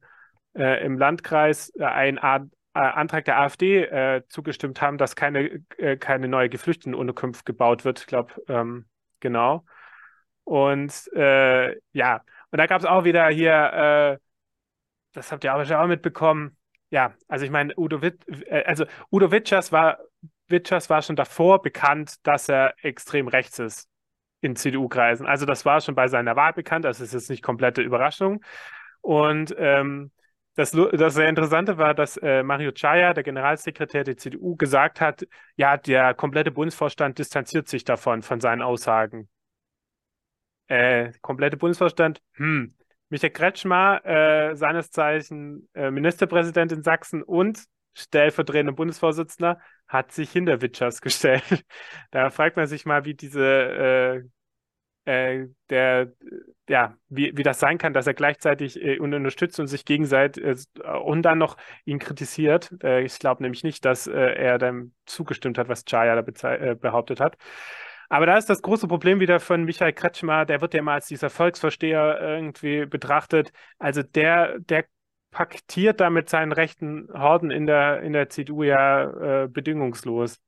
[0.56, 2.38] äh, im Landkreis äh, ein A
[2.76, 8.02] äh, Antrag der AfD äh, zugestimmt haben, dass keine, äh, keine neue Geflüchtetenunterkunft gebaut wird.
[8.02, 8.86] Ich glaube, ähm,
[9.20, 9.66] genau.
[10.44, 14.20] Und ja, und da gab es auch wieder hier,
[15.14, 16.58] das habt ihr auch mitbekommen.
[16.90, 20.00] Ja, also ich meine, Udo, Witt, also Udo Witschers war,
[20.48, 23.90] Witschers war schon davor bekannt, dass er extrem rechts ist
[24.42, 25.26] in CDU-Kreisen.
[25.26, 28.44] Also das war schon bei seiner Wahl bekannt, das ist jetzt nicht komplette Überraschung.
[29.02, 30.12] Und ähm,
[30.56, 35.26] das, das sehr Interessante war, dass äh, Mario Chaya, der Generalsekretär der CDU, gesagt hat,
[35.56, 39.30] ja, der komplette Bundesvorstand distanziert sich davon, von seinen Aussagen.
[40.68, 42.76] Äh, komplette Bundesvorstand, hm.
[43.14, 50.64] Michael Kretschmer, äh, seines Zeichen äh, Ministerpräsident in Sachsen und stellvertretender Bundesvorsitzender, hat sich hinter
[50.64, 51.44] Witschers gestellt.
[52.12, 54.24] da fragt man sich mal, wie diese
[55.06, 56.12] äh, äh, der,
[56.68, 60.90] ja, wie, wie das sein kann, dass er gleichzeitig äh, unterstützt und sich gegenseitig äh,
[60.98, 62.74] und dann noch ihn kritisiert.
[62.82, 67.38] Ich glaube nämlich nicht, dass er dem zugestimmt hat, was Chaya da behauptet hat.
[68.10, 71.08] Aber da ist das große Problem wieder von Michael Kretschmer, der wird ja mal als
[71.08, 73.52] dieser Volksversteher irgendwie betrachtet.
[73.80, 74.86] Also der, der
[75.32, 80.40] paktiert da mit seinen rechten Horden in der, in der CDU ja bedingungslos.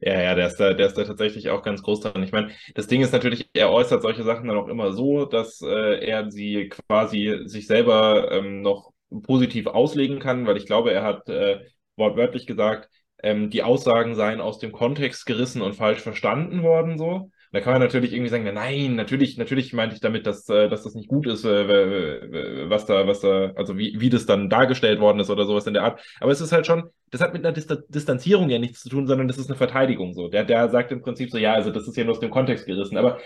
[0.00, 2.22] Ja, ja, der ist da, der ist da tatsächlich auch ganz groß dran.
[2.22, 5.60] Ich meine, das Ding ist natürlich, er äußert solche Sachen dann auch immer so, dass
[5.62, 11.02] äh, er sie quasi sich selber ähm, noch positiv auslegen kann, weil ich glaube, er
[11.02, 11.60] hat äh,
[11.96, 12.88] wortwörtlich gesagt,
[13.26, 17.30] ähm, die Aussagen seien aus dem Kontext gerissen und falsch verstanden worden, so.
[17.52, 20.82] Da kann man natürlich irgendwie sagen, nein, natürlich, natürlich meinte ich damit, dass, äh, dass
[20.84, 25.00] das nicht gut ist, äh, was da, was da, also wie, wie das dann dargestellt
[25.00, 26.00] worden ist oder sowas in der Art.
[26.20, 29.28] Aber es ist halt schon, das hat mit einer Distanzierung ja nichts zu tun, sondern
[29.28, 30.28] das ist eine Verteidigung so.
[30.28, 32.66] Der, der sagt im Prinzip so, ja, also das ist ja nur aus dem Kontext
[32.66, 32.96] gerissen.
[32.96, 33.18] Aber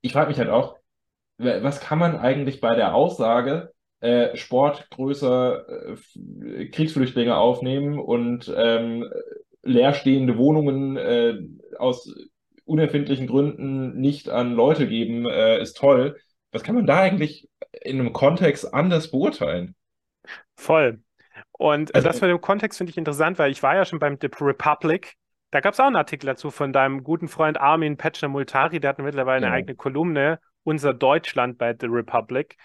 [0.00, 0.76] ich frage mich halt auch,
[1.36, 5.96] was kann man eigentlich bei der Aussage, äh, Sport größer
[6.48, 9.08] äh, Kriegsflüchtlinge aufnehmen und ähm,
[9.62, 11.38] leerstehende Wohnungen äh,
[11.78, 12.14] aus
[12.64, 16.18] unerfindlichen Gründen nicht an Leute geben, äh, ist toll.
[16.52, 19.74] Was kann man da eigentlich in einem Kontext anders beurteilen?
[20.56, 21.00] Voll.
[21.52, 24.18] Und also, das mit dem Kontext finde ich interessant, weil ich war ja schon beim
[24.20, 25.14] The Republic.
[25.50, 28.98] Da gab es auch einen Artikel dazu von deinem guten Freund Armin Petschner-Multari, der hat
[28.98, 29.48] mittlerweile ja.
[29.48, 32.56] eine eigene Kolumne, Unser Deutschland bei The Republic.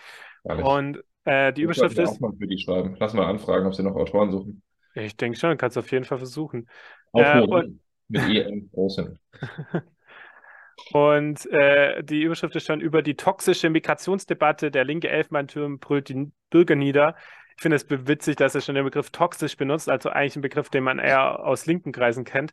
[0.43, 0.65] Ehrlich.
[0.65, 2.20] Und äh, die ich Überschrift ist.
[2.22, 2.96] mal für die schreiben.
[3.00, 4.62] Lass mal anfragen, ob sie noch Autoren suchen.
[4.96, 6.68] Ich denke schon, kannst du auf jeden Fall versuchen.
[7.14, 7.80] Äh, und...
[8.10, 9.20] mit EM großen.
[10.92, 14.72] Und äh, die Überschrift ist schon über die toxische Migrationsdebatte.
[14.72, 17.16] Der linke Elfenbeinturm brüllt die Bürger nieder.
[17.56, 20.70] Ich finde es witzig, dass er schon den Begriff toxisch benutzt, also eigentlich ein Begriff,
[20.70, 22.52] den man eher aus linken Kreisen kennt.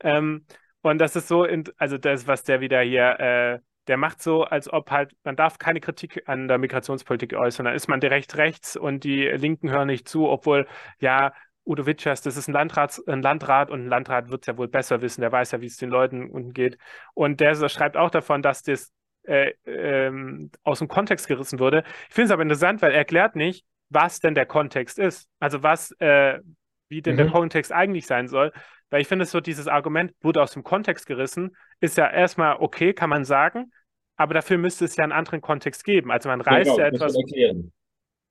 [0.00, 0.44] Ähm,
[0.82, 4.44] und das ist so, in, also das, was der wieder hier, äh, der macht so,
[4.44, 7.64] als ob halt, man darf keine Kritik an der Migrationspolitik äußern.
[7.64, 10.66] Da ist man direkt rechts und die Linken hören nicht zu, obwohl,
[11.00, 11.32] ja,
[11.64, 14.68] Udo Witschers, das ist ein, Landrat, ein Landrat und ein Landrat wird es ja wohl
[14.68, 16.78] besser wissen, der weiß ja, wie es den Leuten unten geht.
[17.14, 18.92] Und der schreibt auch davon, dass das
[19.24, 21.84] äh, ähm, aus dem Kontext gerissen wurde.
[22.08, 25.28] Ich finde es aber interessant, weil er erklärt nicht, was denn der Kontext ist.
[25.38, 26.40] Also was, äh,
[26.88, 27.18] wie denn mhm.
[27.18, 28.52] der Kontext eigentlich sein soll.
[28.90, 32.92] Weil ich finde, so dieses Argument wurde aus dem Kontext gerissen, ist ja erstmal okay,
[32.92, 33.72] kann man sagen,
[34.16, 36.10] aber dafür müsste es ja einen anderen Kontext geben.
[36.10, 37.16] Also man reißt genau, ja etwas.
[37.16, 37.72] Erklären.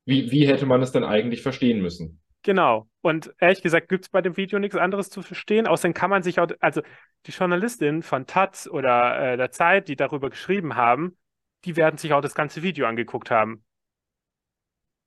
[0.05, 2.21] Wie, wie hätte man es denn eigentlich verstehen müssen?
[2.43, 2.87] Genau.
[3.01, 5.67] Und ehrlich gesagt gibt es bei dem Video nichts anderes zu verstehen.
[5.67, 6.81] Außerdem kann man sich auch, also
[7.25, 11.17] die Journalistinnen von Taz oder äh, der Zeit, die darüber geschrieben haben,
[11.65, 13.63] die werden sich auch das ganze Video angeguckt haben.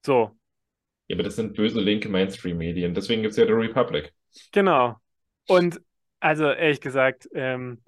[0.04, 0.30] So.
[1.08, 2.94] Ja, aber das sind böse linke Mainstream-Medien.
[2.94, 4.12] Deswegen gibt es ja The Republic.
[4.52, 4.96] Genau.
[5.48, 5.80] Und
[6.20, 7.82] also ehrlich gesagt, ähm,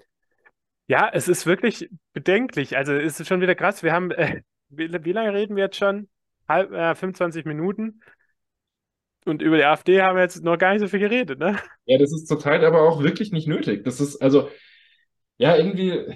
[0.87, 2.77] ja, es ist wirklich bedenklich.
[2.77, 3.83] Also es ist schon wieder krass.
[3.83, 6.09] Wir haben, äh, wie, wie, lange reden wir jetzt schon?
[6.49, 8.01] Halb, äh, 25 Minuten.
[9.25, 11.59] Und über die AfD haben wir jetzt noch gar nicht so viel geredet, ne?
[11.87, 13.83] Ja, das ist zurzeit aber auch wirklich nicht nötig.
[13.85, 14.51] Das ist, also,
[15.39, 16.15] ja, irgendwie,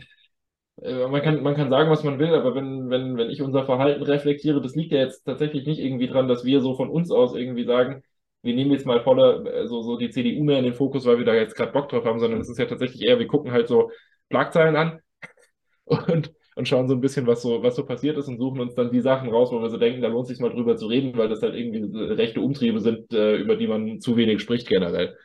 [0.83, 3.65] äh, man kann, man kann sagen, was man will, aber wenn, wenn, wenn ich unser
[3.65, 7.11] Verhalten reflektiere, das liegt ja jetzt tatsächlich nicht irgendwie dran, dass wir so von uns
[7.11, 8.03] aus irgendwie sagen,
[8.43, 11.19] wir nehmen jetzt mal voller, äh, so, so die CDU mehr in den Fokus, weil
[11.19, 13.53] wir da jetzt gerade Bock drauf haben, sondern es ist ja tatsächlich eher, wir gucken
[13.53, 13.91] halt so
[14.31, 15.01] Schlagzeilen an
[15.85, 18.75] und und schauen so ein bisschen, was so, was so passiert ist und suchen uns
[18.75, 20.89] dann die Sachen raus, wo wir so denken, da lohnt es sich mal drüber zu
[20.89, 24.67] reden, weil das halt irgendwie rechte Umtriebe sind, äh, über die man zu wenig spricht
[24.67, 25.17] generell.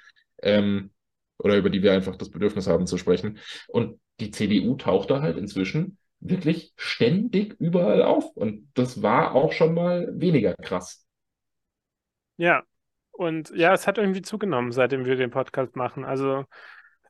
[0.43, 0.91] Ähm,
[1.39, 3.39] oder über die wir einfach das Bedürfnis haben zu sprechen.
[3.67, 8.29] Und die CDU taucht da halt inzwischen wirklich ständig überall auf.
[8.37, 11.03] Und das war auch schon mal weniger krass.
[12.37, 12.63] Ja,
[13.13, 16.03] und ja, es hat irgendwie zugenommen, seitdem wir den Podcast machen.
[16.05, 16.45] Also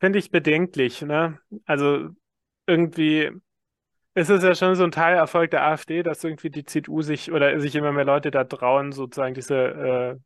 [0.00, 1.38] finde ich bedenklich, ne?
[1.66, 2.10] Also
[2.66, 3.30] irgendwie
[4.14, 7.58] es ist ja schon so ein Teilerfolg der AfD, dass irgendwie die CDU sich oder
[7.60, 10.16] sich immer mehr Leute da trauen, sozusagen diese äh,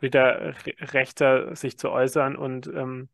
[0.00, 0.54] wieder
[0.92, 2.36] rechter sich zu äußern.
[2.36, 3.08] Und ähm,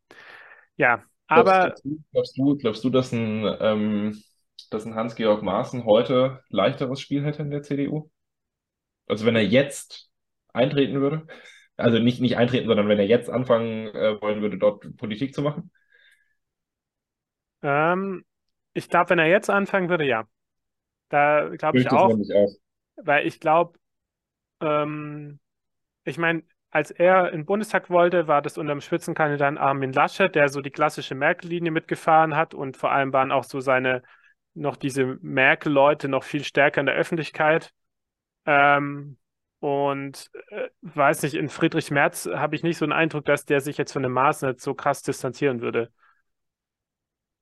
[0.75, 1.73] ja, aber.
[1.81, 4.21] Glaubst, glaubst, du, glaubst du, dass ein, ähm,
[4.69, 8.11] dass ein Hans-Georg Maaßen heute leichteres Spiel hätte in der CDU?
[9.07, 10.10] Also wenn er jetzt
[10.53, 11.27] eintreten würde?
[11.77, 15.41] Also nicht, nicht eintreten, sondern wenn er jetzt anfangen äh, wollen würde, dort Politik zu
[15.41, 15.71] machen?
[17.61, 18.23] Ähm,
[18.73, 20.25] ich glaube, wenn er jetzt anfangen würde, ja.
[21.09, 22.15] Da glaube ich auch.
[22.95, 23.77] Weil ich glaube,
[24.61, 25.39] ähm,
[26.03, 30.33] ich meine, als er in den Bundestag wollte, war das unter dem Spitzenkandidaten Armin Laschet,
[30.33, 34.03] der so die klassische Merkel-Linie mitgefahren hat und vor allem waren auch so seine,
[34.53, 37.73] noch diese Merkel-Leute noch viel stärker in der Öffentlichkeit.
[38.45, 39.17] Ähm,
[39.61, 43.61] und äh, weiß nicht, in Friedrich Merz habe ich nicht so einen Eindruck, dass der
[43.61, 45.91] sich jetzt von dem Maß nicht so krass distanzieren würde.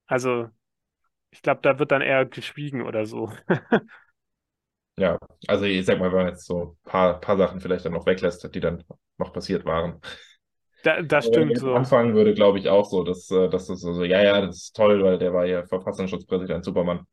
[0.05, 0.49] Also
[1.31, 3.31] ich glaube, da wird dann eher geschwiegen oder so.
[4.97, 7.93] ja, also ich sag mal, wenn man jetzt so ein paar, paar Sachen vielleicht dann
[7.93, 8.83] noch weglässt, die dann
[9.17, 10.01] noch passiert waren.
[10.83, 11.73] Da, das Aber stimmt so.
[11.73, 14.75] Anfangen würde, glaube ich, auch so, dass, äh, dass das so, ja, ja, das ist
[14.75, 17.05] toll, weil der war ja Verfassungsschutzpräsident, Supermann.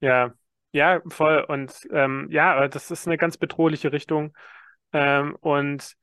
[0.00, 0.34] Ja,
[0.72, 1.44] ja, voll.
[1.48, 4.36] Und ähm, ja, das ist eine ganz bedrohliche Richtung.
[4.92, 5.94] Ähm, und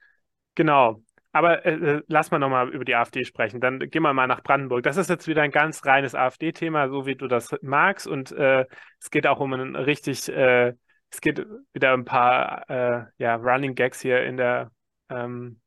[0.55, 1.01] genau,
[1.31, 3.61] aber äh, äh lass mal nochmal über die AfD sprechen.
[3.61, 4.83] Dann gehen wir mal nach Brandenburg.
[4.83, 8.07] Das ist jetzt wieder ein ganz reines AfD-Thema, so wie du das magst.
[8.07, 8.65] Und äh,
[8.99, 10.73] es geht auch um ein richtig, äh,
[11.09, 14.71] es geht wieder ein paar äh, ja, Running Gags hier in der,
[15.09, 15.61] ähm,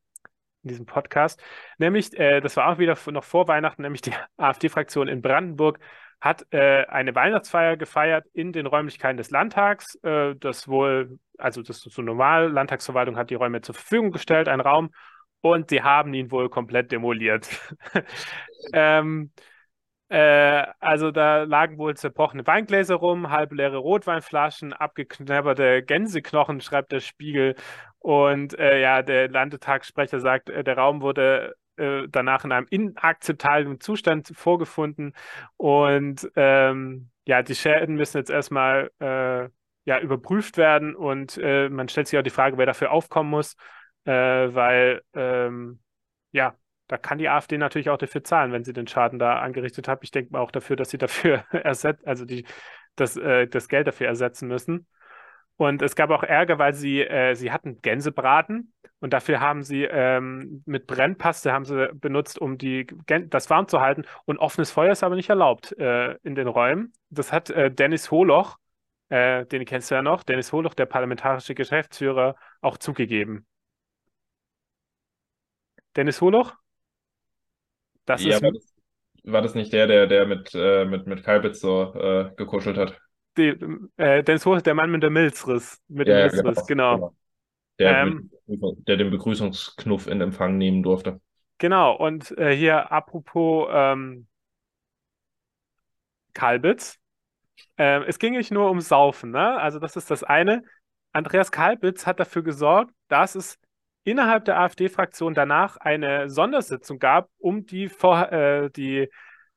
[0.63, 1.41] in diesem Podcast.
[1.77, 5.79] Nämlich, äh, das war auch wieder noch vor Weihnachten, nämlich die AfD-Fraktion in Brandenburg
[6.21, 9.95] hat äh, eine Weihnachtsfeier gefeiert in den Räumlichkeiten des Landtags.
[10.03, 14.47] Äh, das wohl, also das ist so normal, Landtagsverwaltung hat die Räume zur Verfügung gestellt,
[14.47, 14.91] einen Raum,
[15.41, 17.49] und sie haben ihn wohl komplett demoliert.
[18.73, 19.31] ähm,
[20.09, 27.55] äh, also da lagen wohl zerbrochene Weingläser rum, halbleere Rotweinflaschen, abgeknabberte Gänseknochen, schreibt der Spiegel.
[27.99, 33.79] Und äh, ja, der Landtagssprecher sagt, äh, der Raum wurde äh, danach in einem inakzeptablen
[33.79, 35.13] Zustand vorgefunden.
[35.57, 39.49] Und ähm, ja, die Schäden müssen jetzt erstmal äh,
[39.85, 40.95] ja, überprüft werden.
[40.95, 43.55] Und äh, man stellt sich auch die Frage, wer dafür aufkommen muss,
[44.03, 45.79] weil ähm,
[46.31, 46.55] ja,
[46.91, 50.03] da kann die AfD natürlich auch dafür zahlen, wenn sie den Schaden da angerichtet hat.
[50.03, 52.45] Ich denke mal auch dafür, dass sie dafür ersetzt, also die,
[52.97, 54.87] das, äh, das Geld dafür ersetzen müssen.
[55.57, 59.83] Und es gab auch Ärger, weil sie, äh, sie hatten Gänsebraten und dafür haben sie
[59.83, 62.87] ähm, mit Brennpaste haben sie benutzt, um die,
[63.29, 64.03] das warm zu halten.
[64.25, 66.93] Und offenes Feuer ist aber nicht erlaubt äh, in den Räumen.
[67.09, 68.57] Das hat äh, Dennis Holoch,
[69.09, 73.45] äh, den kennst du ja noch, Dennis Holoch, der parlamentarische Geschäftsführer, auch zugegeben.
[75.95, 76.57] Dennis Holoch?
[78.05, 78.75] Das Ja, ist war das,
[79.23, 82.99] war das nicht der, der, der mit, äh, mit, mit Kalbitz so äh, gekuschelt hat?
[83.37, 83.49] Die,
[83.97, 87.15] äh, Dennis Holoch, der Mann mit der Milzriss, mit dem Ja, ja, Milzriss, genau, genau.
[87.79, 91.21] Der, Ähm, der den Begrüßungsknuff in Empfang nehmen durfte.
[91.57, 94.27] genau, und äh, hier apropos ähm,
[96.33, 96.97] Kalbitz.
[97.77, 99.59] Ähm, es ging nicht nur ums Saufen, ne?
[99.59, 100.63] Also das ist das eine.
[101.13, 103.59] Andreas Kalbitz hat dafür gesorgt, dass es
[104.05, 109.09] innerhalb der AfD-Fraktion danach eine Sondersitzung gab, um die, vor, äh, die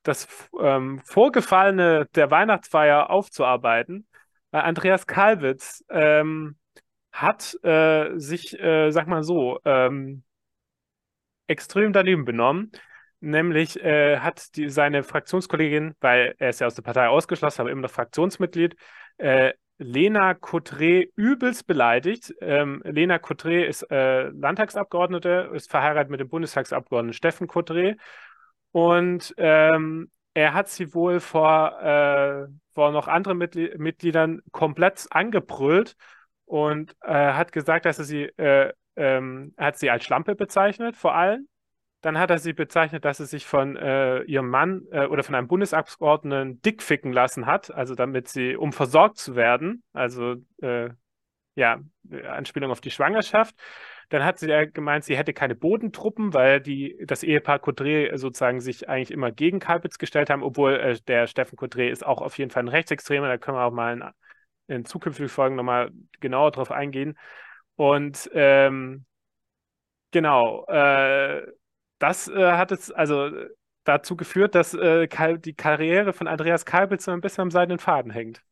[0.04, 0.28] das
[0.60, 4.06] ähm, Vorgefallene der Weihnachtsfeier aufzuarbeiten.
[4.50, 6.56] Weil Andreas Kalbitz ähm,
[7.10, 10.22] hat äh, sich, äh, sag mal so, ähm,
[11.46, 12.70] extrem daneben benommen.
[13.20, 17.70] Nämlich äh, hat die, seine Fraktionskollegin, weil er ist ja aus der Partei ausgeschlossen, aber
[17.70, 18.76] immer noch Fraktionsmitglied,
[19.18, 22.32] äh, Lena Cotré übelst beleidigt.
[22.40, 27.96] Ähm, Lena Cotré ist äh, Landtagsabgeordnete, ist verheiratet mit dem Bundestagsabgeordneten Steffen Cotré.
[28.74, 35.94] Und ähm, er hat sie wohl vor, äh, vor noch anderen Mitgl Mitgliedern komplett angebrüllt
[36.44, 41.14] und äh, hat gesagt, dass er sie, äh, ähm, hat sie als Schlampe bezeichnet, vor
[41.14, 41.46] allem.
[42.00, 45.36] Dann hat er sie bezeichnet, dass sie sich von äh, ihrem Mann äh, oder von
[45.36, 50.90] einem Bundestagsabgeordneten dickficken lassen hat, also damit sie, um versorgt zu werden, also äh,
[51.54, 51.78] ja,
[52.28, 53.54] Anspielung auf die Schwangerschaft.
[54.08, 58.60] Dann hat sie ja gemeint, sie hätte keine Bodentruppen, weil die, das Ehepaar Coudray sozusagen
[58.60, 62.38] sich eigentlich immer gegen Kalbitz gestellt haben, obwohl äh, der Steffen Coudray ist auch auf
[62.38, 63.92] jeden Fall ein Rechtsextremer, da können wir auch mal
[64.68, 65.90] in, in zukünftigen Folgen nochmal
[66.20, 67.18] genauer drauf eingehen.
[67.76, 69.04] Und ähm,
[70.10, 71.46] genau, äh,
[71.98, 73.30] das äh, hat es also
[73.84, 78.10] dazu geführt, dass äh, die Karriere von Andreas Kalbitz so ein bisschen am seidenen Faden
[78.10, 78.42] hängt.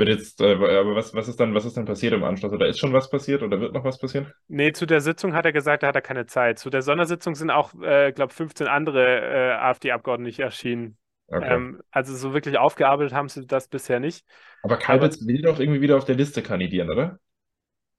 [0.00, 2.54] Wird jetzt, äh, aber was, was ist dann, was ist dann passiert im Anschluss?
[2.54, 4.32] Oder ist schon was passiert oder wird noch was passieren?
[4.48, 6.58] Nee, zu der Sitzung hat er gesagt, da hat er keine Zeit.
[6.58, 10.96] Zu der Sondersitzung sind auch, äh, glaube 15 andere äh, AfD-Abgeordnete nicht erschienen.
[11.28, 11.54] Okay.
[11.54, 14.24] Ähm, also so wirklich aufgearbeitet haben sie das bisher nicht.
[14.62, 17.18] Aber Kalbitz will doch irgendwie wieder auf der Liste kandidieren, oder?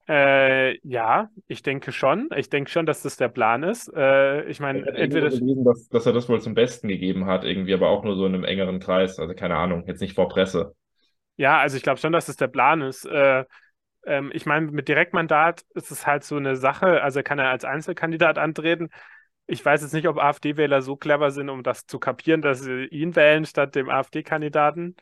[0.08, 2.30] Äh, ja, ich denke schon.
[2.36, 3.92] Ich denke schon, dass das der Plan ist.
[3.94, 5.28] Äh, ich meine, entweder.
[5.28, 8.26] gelesen, dass, dass er das wohl zum Besten gegeben hat, irgendwie, aber auch nur so
[8.26, 9.20] in einem engeren Kreis.
[9.20, 10.74] Also keine Ahnung, jetzt nicht vor Presse.
[11.36, 13.04] Ja, also ich glaube schon, dass das der Plan ist.
[13.06, 13.44] Äh,
[14.04, 17.02] ähm, ich meine, mit Direktmandat ist es halt so eine Sache.
[17.02, 18.90] Also kann er als Einzelkandidat antreten.
[19.46, 22.84] Ich weiß jetzt nicht, ob AfD-Wähler so clever sind, um das zu kapieren, dass sie
[22.86, 24.96] ihn wählen statt dem AfD-Kandidaten.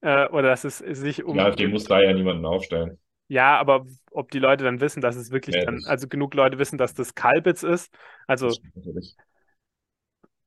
[0.00, 1.36] Äh, oder dass es sich um.
[1.36, 2.98] Die AfD muss da ja niemanden aufstellen.
[3.28, 6.58] Ja, aber ob die Leute dann wissen, dass es wirklich Ja, dann, also genug Leute
[6.58, 7.92] wissen, dass das Kalbitz ist.
[8.26, 9.16] Also natürlich.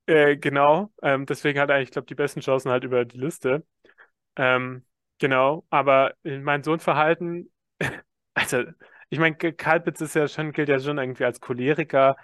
[0.06, 3.66] Äh, genau, ähm, deswegen hat er eigentlich, glaube die besten Chancen halt über die Liste.
[4.36, 4.86] Ähm,
[5.20, 7.52] genau, aber in mein so ein Verhalten,
[8.34, 8.64] also
[9.10, 12.18] ich meine, Kalbitz ist ja schon, gilt ja schon irgendwie als Choleriker,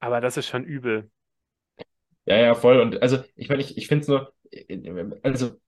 [0.00, 1.10] aber das ist schon übel.
[2.26, 2.80] Ja, ja, voll.
[2.80, 4.32] Und also, ich meine, ich, ich finde es nur,
[5.22, 5.60] also,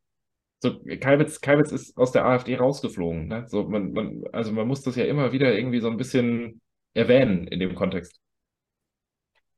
[0.62, 3.29] so, Kalbitz, Kalbitz ist aus der AfD rausgeflogen.
[3.29, 3.47] Ne?
[3.49, 6.62] So, man, man, also man muss das ja immer wieder irgendwie so ein bisschen
[6.95, 8.22] erwähnen in dem Kontext.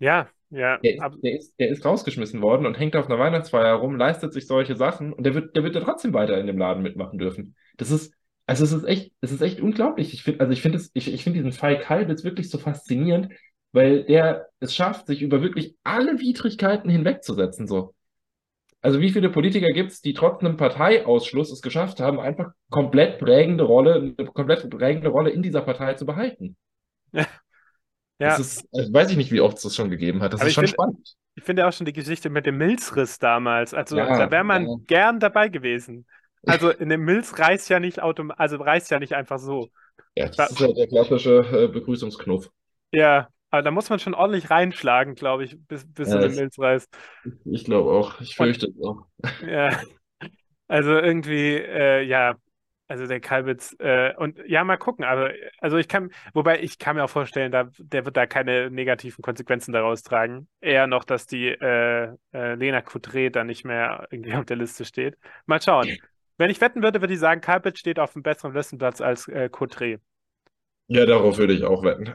[0.05, 3.75] Ja, ja, Der ist, der ist, der ist rausgeschmissen worden und hängt auf einer Weihnachtsfeier
[3.77, 6.59] rum, leistet sich solche Sachen und der wird, der wird ja trotzdem weiter in dem
[6.59, 7.57] Laden mitmachen dürfen.
[7.79, 8.13] Das ist,
[8.47, 10.13] also es ist echt, es ist echt unglaublich.
[10.13, 13.33] Ich finde, also ich finde es, ich, ich finde diesen Fall Kalbitz wirklich so faszinierend,
[13.73, 17.95] weil der es schafft, sich über wirklich alle Widrigkeiten hinwegzusetzen, so.
[18.83, 23.19] Also wie viele Politiker gibt es, die trotz einem Parteiausschluss es geschafft haben, einfach komplett
[23.21, 26.57] prägende Rolle, eine komplett prägende Rolle in dieser Partei zu behalten?
[27.13, 27.27] Das
[28.27, 30.33] Ja, ist, also weiß ich nicht, wie oft es das schon gegeben hat.
[30.33, 31.17] Das aber ist schon finde, spannend.
[31.35, 33.75] ich finde auch schon die Geschichte mit dem Milzriss damals.
[33.75, 34.61] Also da Ja, wäre ja.
[34.63, 36.07] man gern dabei gewesen.
[36.47, 39.71] Also in dem Milz reißt ja nicht autom also reißt ja nicht einfach so.
[40.17, 42.51] Ja, das Da, ist halt der klassische äh, Begrüßungsknuff.
[42.93, 46.31] ja, aber da muss man schon ordentlich reinschlagen, glaube ich, bis, bis Ja, eine das,
[46.31, 46.89] Milz reißt.
[47.45, 48.21] ich glaube auch.
[48.21, 49.07] Ich fürchte es auch.
[49.41, 49.83] ja,
[50.69, 52.37] also irgendwie, äh, ja,
[52.87, 56.97] also der Kalbitz, äh, und ja, mal gucken, aber also ich kann, wobei ich kann
[56.97, 60.49] mir auch vorstellen, da, der wird da keine negativen Konsequenzen daraus tragen.
[60.61, 64.85] Eher noch, dass die äh, äh, Lena Coudray da nicht mehr irgendwie auf der Liste
[64.85, 65.17] steht.
[65.47, 65.97] Mal schauen.
[66.37, 69.49] Wenn ich wetten würde, würde ich sagen, Kalbitz steht auf einem besseren Listenplatz als äh,
[69.49, 69.99] Coudray.
[70.89, 72.13] Ja, darauf würde ich auch wetten.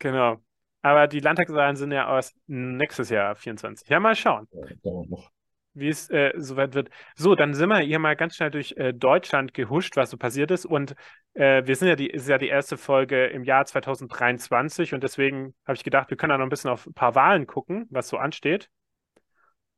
[0.00, 0.38] Genau.
[0.82, 3.88] Aber die Landtagswahlen sind ja aus nächstes Jahr 24.
[3.88, 4.46] Ja, mal schauen.
[4.52, 5.30] Ja, noch.
[5.74, 6.88] Wie es äh, soweit wird.
[7.16, 10.50] So, dann sind wir hier mal ganz schnell durch äh, Deutschland gehuscht, was so passiert
[10.50, 10.64] ist.
[10.64, 10.94] Und
[11.34, 15.54] äh, wir sind ja die, ist ja die erste Folge im Jahr 2023 und deswegen
[15.66, 18.08] habe ich gedacht, wir können da noch ein bisschen auf ein paar Wahlen gucken, was
[18.08, 18.68] so ansteht.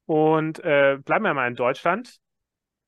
[0.04, 2.18] Und äh, bleiben wir mal in Deutschland.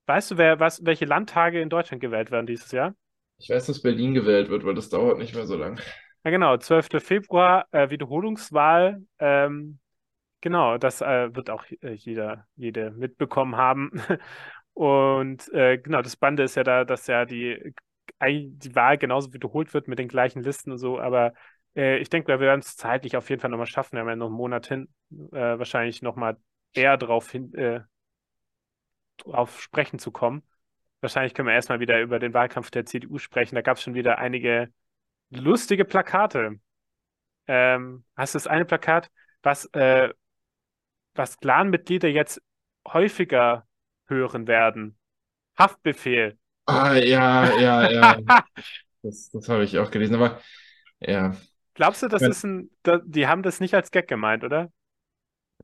[0.06, 2.94] Weißt du, wer, was, welche Landtage in Deutschland gewählt werden dieses Jahr?
[3.38, 5.80] Ich weiß, dass Berlin gewählt wird, weil das dauert nicht mehr so lang.
[6.24, 7.00] Ja, genau, 12.
[7.00, 9.02] Februar, äh, Wiederholungswahl.
[9.18, 9.78] Ähm,
[10.40, 13.90] Genau, das äh, wird auch äh, jeder, jede mitbekommen haben.
[14.74, 17.74] Und äh, genau, das Spannende ist ja da, dass ja die,
[18.22, 21.00] die Wahl genauso wiederholt wird mit den gleichen Listen und so.
[21.00, 21.32] Aber
[21.74, 23.94] äh, ich denke, wir werden es zeitlich auf jeden Fall nochmal schaffen.
[23.96, 24.88] Wir haben ja noch einen Monat hin,
[25.32, 26.36] äh, wahrscheinlich nochmal
[26.74, 27.80] eher drauf hin, äh,
[29.18, 30.42] drauf sprechen zu kommen.
[31.00, 33.54] Wahrscheinlich können wir erstmal wieder über den Wahlkampf der CDU sprechen.
[33.54, 34.72] Da gab es schon wieder einige
[35.30, 36.60] lustige Plakate.
[37.46, 39.10] Ähm, hast du das eine Plakat,
[39.42, 40.12] was äh,
[41.18, 42.42] was Clan-Mitglieder jetzt
[42.86, 43.66] häufiger
[44.06, 44.98] hören werden.
[45.58, 46.38] Haftbefehl.
[46.66, 48.16] Ah, ja, ja, ja.
[49.02, 50.16] Das, das habe ich auch gelesen.
[50.16, 50.40] Aber
[51.00, 51.36] ja,
[51.74, 52.28] Glaubst du, das Ja.
[52.28, 54.72] ist ein, da, die haben das nicht als Gag gemeint, oder?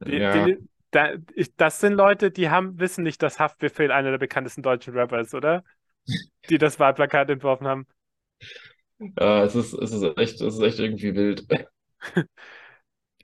[0.06, 0.34] Die, ja.
[0.44, 0.58] die,
[0.90, 4.94] da, ich, das sind Leute, die haben, wissen nicht, dass Haftbefehl einer der bekanntesten deutschen
[4.94, 5.64] Rapper ist, oder?
[6.50, 7.86] Die das Wahlplakat entworfen haben.
[8.98, 11.46] Ja, es ist, es ist echt, es ist echt irgendwie wild.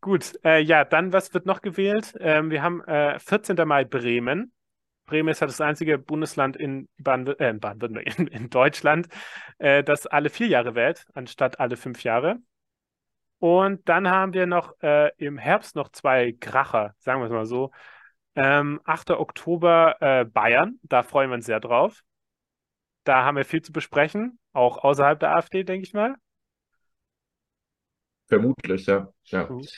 [0.01, 2.15] Gut, äh, ja, dann, was wird noch gewählt?
[2.21, 3.67] Ähm, wir haben äh, 14.
[3.67, 4.53] Mai Bremen.
[5.05, 9.09] Bremen ist halt das einzige Bundesland in Baden, äh, Baden-Württemberg, in, in Deutschland,
[9.59, 12.39] äh, das alle vier Jahre wählt, anstatt alle fünf Jahre.
[13.41, 17.47] Und dann haben wir noch äh, im Herbst noch zwei Kracher, sagen wir es mal
[17.47, 17.71] so.
[18.37, 19.19] Ähm, 8.
[19.21, 22.03] Oktober äh, Bayern, da freuen wir uns sehr drauf.
[23.05, 26.17] Da haben wir viel zu besprechen, auch außerhalb der AfD, denke ich mal.
[28.31, 29.12] Vermutlich, ja.
[29.26, 29.51] Ja.
[29.51, 29.68] Mhm.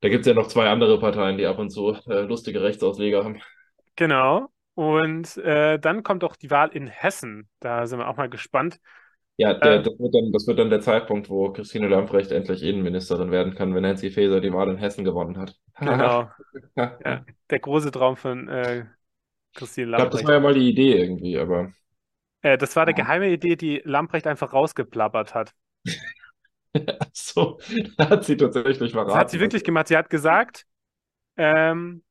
[0.00, 3.24] Da gibt es ja noch zwei andere Parteien, die ab und zu äh, lustige Rechtsausleger
[3.24, 3.40] haben.
[3.96, 4.52] Genau.
[4.74, 7.48] Und äh, dann kommt auch die Wahl in Hessen.
[7.60, 8.80] Da sind wir auch mal gespannt.
[9.36, 12.62] Ja, der, Äh, das wird dann, das wird dann der Zeitpunkt, wo Christine Lambrecht endlich
[12.62, 15.58] Innenministerin werden kann, wenn Nancy Faeser die Wahl in Hessen gewonnen hat.
[15.84, 16.30] genau.
[17.04, 18.86] Ja, der große Traum von äh,
[19.54, 21.72] Christine Ich glaube, das war ja mal die Idee irgendwie, aber
[22.42, 25.54] Äh, das war eine geheime Idee, die Lamprecht einfach rausgeplappert hat.
[27.12, 27.58] so,
[27.98, 29.30] hat sie tatsächlich Das hat verraten.
[29.30, 29.88] sie wirklich gemacht.
[29.88, 30.66] Sie hat gesagt,
[31.36, 32.04] ähm,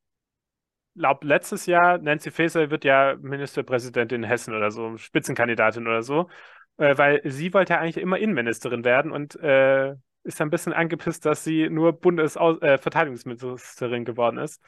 [0.96, 6.30] glaub, letztes Jahr, Nancy Faeser wird ja Ministerpräsidentin in Hessen oder so, Spitzenkandidatin oder so,
[6.78, 11.26] äh, weil sie wollte ja eigentlich immer Innenministerin werden und äh, ist ein bisschen angepisst,
[11.26, 12.78] dass sie nur Bundes äh,
[14.06, 14.62] geworden ist.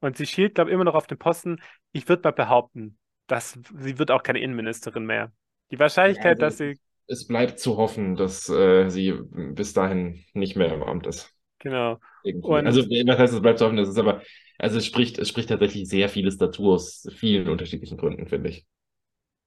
[0.00, 1.60] Und sie schielt, glaube ich, immer noch auf den Posten.
[1.92, 5.32] Ich würde mal behaupten, dass sie wird auch keine Innenministerin mehr.
[5.70, 6.78] Die Wahrscheinlichkeit, Also, dass sie,
[7.08, 11.34] es bleibt zu hoffen, dass äh, sie bis dahin nicht mehr im Amt ist.
[11.58, 11.98] genau.
[12.22, 14.22] Also, was heißt, es bleibt zu hoffen, das ist aber,
[14.58, 18.66] also es spricht, es spricht tatsächlich sehr vieles dazu aus vielen unterschiedlichen Gründen, finde ich.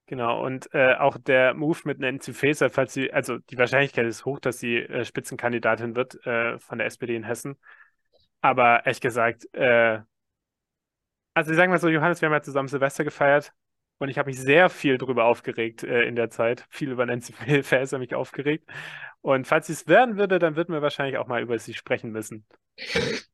[0.06, 4.24] Genau, und äh, auch der Move mit Nancy Faeser, falls sie, also die Wahrscheinlichkeit ist
[4.24, 7.56] hoch, dass sie äh, Spitzenkandidatin wird äh, von der SPD in Hessen.
[8.40, 10.00] Aber ehrlich gesagt, äh,
[11.34, 13.54] also ich sage mal so, Johannes, wir haben ja zusammen Silvester gefeiert
[14.02, 16.66] und ich habe mich sehr viel darüber aufgeregt äh, in der Zeit.
[16.70, 17.32] Viel über Nancy
[17.62, 18.68] Faeser mich aufgeregt.
[19.20, 22.10] Und falls sie es werden würde, dann würden wir wahrscheinlich auch mal über sie sprechen
[22.10, 22.44] müssen.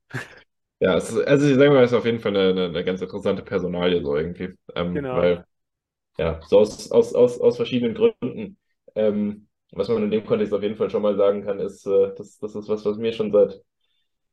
[0.80, 3.42] Ja, ist, also ich sage mal, es ist auf jeden Fall eine, eine, ganz interessante
[3.42, 4.54] Personalie so irgendwie.
[4.76, 5.16] Ähm, Genau.
[5.16, 5.44] weil,
[6.18, 8.56] ja, so aus, aus, aus, aus verschiedenen Gründen.
[8.94, 12.14] Ähm, was man in dem Kontext auf jeden Fall schon mal sagen kann, ist, äh,
[12.16, 13.60] das, das ist was, was mir schon seit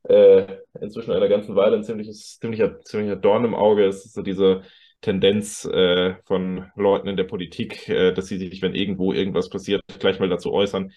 [0.03, 4.61] äh, inzwischen einer ganzen Weile ein ziemliches, ziemlicher, ziemlicher Dorn im Auge ist, so diese
[5.01, 9.81] Tendenz äh, von Leuten in der Politik, äh, dass sie sich, wenn irgendwo irgendwas passiert,
[9.99, 10.91] gleich mal dazu äußern,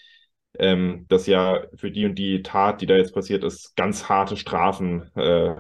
[0.59, 4.37] ähm, dass ja für die und die Tat, die da jetzt passiert ist, ganz harte
[4.37, 5.55] Strafen äh,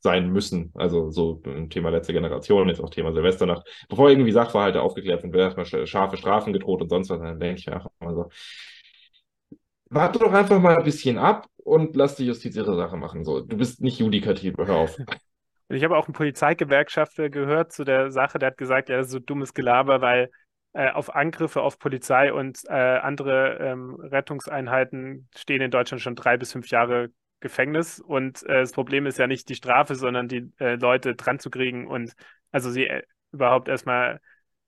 [0.00, 0.72] sein müssen.
[0.74, 3.66] Also so ein Thema letzte Generation, jetzt auch Thema Silvesternacht.
[3.88, 7.20] Bevor irgendwie Sachverhalte aufgeklärt sind, werden erstmal scharfe Strafen gedroht und sonst was.
[7.20, 8.28] Dann denke ich mir einfach mal so,
[9.90, 13.24] warte doch einfach mal ein bisschen ab und lass die Justiz ihre Sache machen.
[13.24, 14.96] So, du bist nicht judikativ, hör auf.
[15.70, 19.06] Und ich habe auch einen Polizeigewerkschafter gehört zu der Sache, der hat gesagt, ja, das
[19.06, 20.28] ist so dummes Gelaber, weil
[20.72, 26.36] äh, auf Angriffe auf Polizei und äh, andere ähm, Rettungseinheiten stehen in Deutschland schon drei
[26.36, 28.00] bis fünf Jahre Gefängnis.
[28.00, 31.50] Und äh, das Problem ist ja nicht die Strafe, sondern die äh, Leute dran zu
[31.50, 32.14] kriegen und
[32.50, 34.20] also sie äh, überhaupt erstmal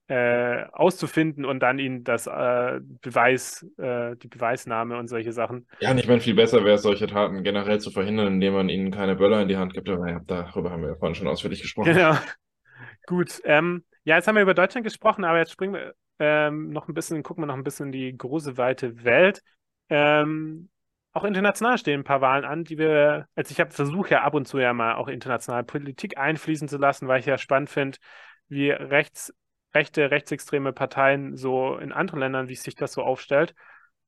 [0.07, 5.67] äh, auszufinden und dann ihnen das äh, Beweis, äh, die Beweisnahme und solche Sachen.
[5.79, 8.69] Ja, und ich meine, viel besser wäre es, solche Taten generell zu verhindern, indem man
[8.69, 9.87] ihnen keine Böller in die Hand gibt.
[9.89, 11.93] Aber ja, darüber haben wir ja vorhin schon ausführlich gesprochen.
[11.93, 12.15] Genau.
[13.07, 13.41] Gut.
[13.45, 16.93] Ähm, ja, jetzt haben wir über Deutschland gesprochen, aber jetzt springen wir ähm, noch ein
[16.93, 19.41] bisschen, gucken wir noch ein bisschen in die große, weite Welt.
[19.89, 20.69] Ähm,
[21.13, 24.33] auch international stehen ein paar Wahlen an, die wir, also ich habe versucht ja ab
[24.33, 27.99] und zu ja mal auch internationale Politik einfließen zu lassen, weil ich ja spannend finde,
[28.47, 29.33] wie rechts,
[29.73, 33.55] rechte, rechtsextreme Parteien so in anderen Ländern, wie sich das so aufstellt.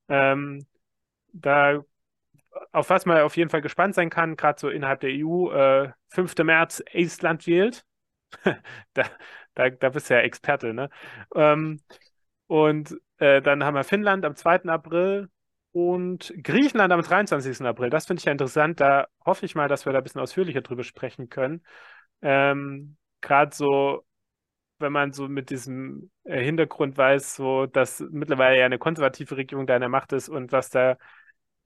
[0.08, 0.66] Ähm,
[1.32, 1.82] da,
[2.72, 5.92] auf was man auf jeden Fall gespannt sein kann, gerade so innerhalb der EU, äh,
[6.08, 6.44] 5.
[6.44, 7.84] März, Estland wählt.
[8.94, 9.04] da,
[9.54, 10.90] da, da bist du ja Experte, ne?
[11.34, 11.80] Ähm,
[12.46, 14.70] und äh, dann haben wir Finnland am 2.
[14.70, 15.28] April,
[15.76, 17.66] und Griechenland am 23.
[17.66, 18.80] April, das finde ich ja interessant.
[18.80, 21.62] Da hoffe ich mal, dass wir da ein bisschen ausführlicher drüber sprechen können.
[22.22, 24.05] Ähm, Gerade so,
[24.78, 29.66] wenn man so mit diesem äh, Hintergrund weiß, so dass mittlerweile ja eine konservative Regierung
[29.66, 30.96] da in der Macht ist und was da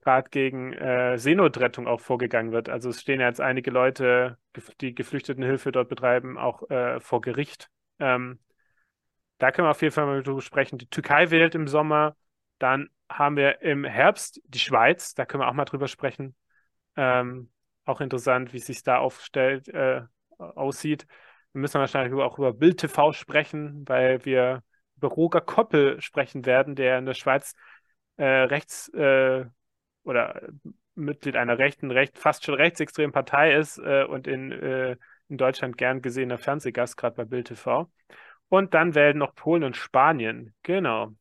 [0.01, 2.69] gerade gegen äh, Seenotrettung auch vorgegangen wird.
[2.69, 4.37] Also es stehen ja jetzt einige Leute,
[4.81, 7.69] die Geflüchtetenhilfe dort betreiben, auch äh, vor Gericht.
[7.99, 8.39] Ähm,
[9.37, 10.77] da können wir auf jeden Fall mal drüber sprechen.
[10.77, 12.15] Die Türkei wählt im Sommer,
[12.59, 16.35] dann haben wir im Herbst die Schweiz, da können wir auch mal drüber sprechen.
[16.95, 17.51] Ähm,
[17.85, 20.01] auch interessant, wie es sich da aufstellt, äh,
[20.37, 21.07] aussieht.
[21.53, 24.63] Wir müssen wahrscheinlich auch über Bild TV sprechen, weil wir
[24.97, 27.53] über Roger Koppel sprechen werden, der in der Schweiz
[28.17, 29.45] äh, rechts äh,
[30.03, 30.41] oder
[30.95, 34.95] Mitglied einer rechten, recht, fast schon rechtsextremen Partei ist äh, und in, äh,
[35.29, 37.89] in Deutschland gern gesehener Fernsehgast, gerade bei Bild TV.
[38.49, 40.53] Und dann wählen noch Polen und Spanien.
[40.63, 41.13] Genau.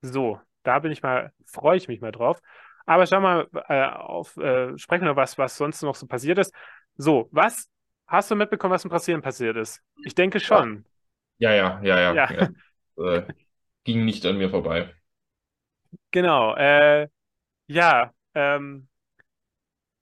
[0.00, 2.40] So, da bin ich mal, freue ich mich mal drauf.
[2.86, 6.54] Aber schau mal äh, auf, äh, sprechen wir was, was sonst noch so passiert ist.
[6.96, 7.68] So, was
[8.06, 9.82] hast du mitbekommen, was in Brasilien passiert ist?
[10.04, 10.84] Ich denke schon.
[11.38, 12.26] Ja, ja, ja, ja.
[12.30, 12.52] Ja.
[12.96, 13.16] ja.
[13.18, 13.26] Äh,
[13.84, 14.94] ging nicht an mir vorbei.
[16.10, 16.54] Genau.
[16.56, 17.08] Äh,
[17.68, 18.88] ja, ähm,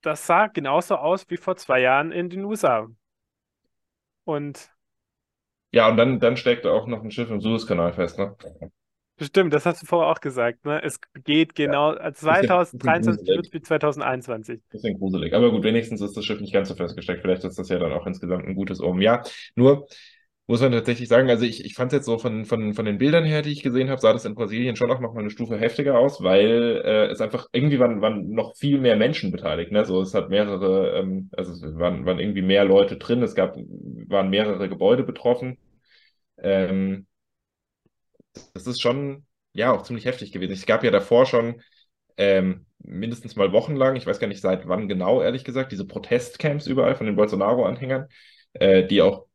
[0.02, 2.88] das sah genauso aus wie vor zwei Jahren in den USA.
[4.26, 4.70] Und
[5.72, 8.34] Ja, und dann, dann steckte auch noch ein Schiff im Suezkanal fest, ne?
[9.20, 10.82] Stimmt, das hast du vorher auch gesagt, ne?
[10.82, 11.66] Es geht Ja.
[11.66, 14.60] genau, Bisschen, bisschen 2023 wird wie 2021.
[14.70, 15.32] Bisschen gruselig.
[15.34, 17.22] Aber gut, wenigstens ist das Schiff nicht ganz so festgesteckt.
[17.22, 19.02] Vielleicht ist das ja dann auch insgesamt ein gutes Omen.
[19.02, 19.22] Ja,
[19.54, 19.86] nur
[20.46, 22.98] muss man tatsächlich sagen, also ich, ich fand es jetzt so von, von, von den
[22.98, 25.30] Bildern her, die ich gesehen habe, sah das in Brasilien schon auch noch mal eine
[25.30, 29.72] Stufe heftiger aus, weil äh, es einfach irgendwie waren, waren noch viel mehr Menschen beteiligt.
[29.72, 29.84] Ne?
[29.86, 33.56] So, es hat mehrere, ähm, also es waren, waren irgendwie mehr Leute drin, es gab,
[33.56, 35.56] waren mehrere Gebäude betroffen.
[36.36, 37.06] Ähm,
[38.54, 40.52] das ist schon, ja, auch ziemlich heftig gewesen.
[40.52, 41.62] Es gab ja davor schon
[42.16, 46.66] ähm, mindestens mal wochenlang, ich weiß gar nicht seit wann genau, ehrlich gesagt, diese Protestcamps
[46.66, 48.08] überall von den Bolsonaro-Anhängern,
[48.54, 49.26] äh, die auch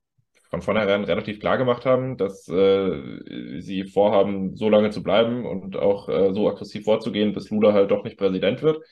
[0.50, 5.76] von vornherein relativ klar gemacht haben, dass äh, sie vorhaben, so lange zu bleiben und
[5.78, 8.84] auch äh, so aggressiv vorzugehen, bis Lula halt doch nicht Präsident wird.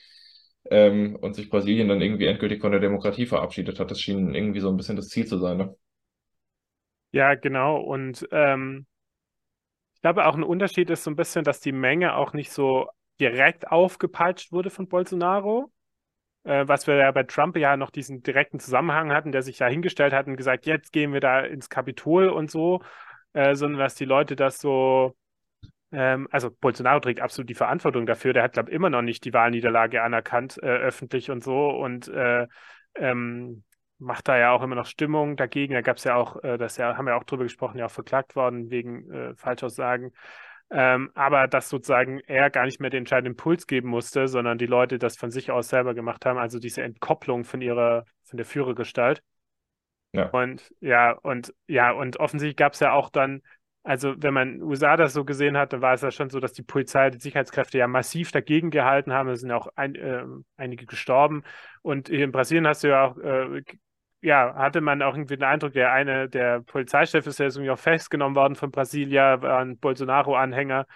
[0.70, 3.90] Ähm, und sich Brasilien dann irgendwie endgültig von der Demokratie verabschiedet hat.
[3.90, 5.74] Das schien irgendwie so ein bisschen das Ziel zu sein, ne?
[7.12, 7.80] Ja, genau.
[7.80, 8.86] Und ähm,
[9.98, 12.88] ich glaube auch ein Unterschied ist so ein bisschen, dass die Menge auch nicht so
[13.18, 15.72] direkt aufgepeitscht wurde von Bolsonaro,
[16.44, 19.66] äh, was wir ja bei Trump ja noch diesen direkten Zusammenhang hatten, der sich ja
[19.66, 22.80] hingestellt hat und gesagt, jetzt gehen wir da ins Kapitol und so,
[23.32, 25.16] äh, sondern dass die Leute das so,
[25.90, 29.24] ähm, also Bolsonaro trägt absolut die Verantwortung dafür, der hat, glaube ich, immer noch nicht
[29.24, 31.70] die Wahlniederlage anerkannt, äh, öffentlich und so.
[31.70, 32.46] Und äh,
[32.94, 33.64] ähm,
[33.98, 35.74] macht da ja auch immer noch Stimmung dagegen.
[35.74, 37.90] Da gab es ja auch, äh, das ja, haben wir auch drüber gesprochen, ja auch
[37.90, 40.12] verklagt worden wegen äh, Falschaussagen.
[40.70, 44.66] Ähm, aber dass sozusagen er gar nicht mehr den entscheidenden Impuls geben musste, sondern die
[44.66, 48.44] Leute das von sich aus selber gemacht haben, also diese Entkopplung von ihrer, von der
[48.44, 49.22] Führergestalt.
[50.12, 50.28] Ja.
[50.28, 53.42] Und ja, und ja, und offensichtlich gab es ja auch dann,
[53.82, 56.28] also wenn man in den USA das so gesehen hat, dann war es ja schon
[56.28, 59.30] so, dass die Polizei, die Sicherheitskräfte ja massiv dagegen gehalten haben.
[59.30, 60.24] Es sind ja auch ein, äh,
[60.58, 61.44] einige gestorben.
[61.80, 63.62] Und hier in Brasilien hast du ja auch äh,
[64.20, 67.78] ja, hatte man auch irgendwie den Eindruck, der eine, der Polizeichef ist ja irgendwie auch
[67.78, 70.86] festgenommen worden von Brasilia, war ein Bolsonaro-Anhänger,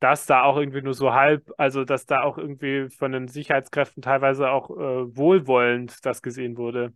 [0.00, 4.02] dass da auch irgendwie nur so halb, also dass da auch irgendwie von den Sicherheitskräften
[4.02, 6.92] teilweise auch äh, wohlwollend das gesehen wurde.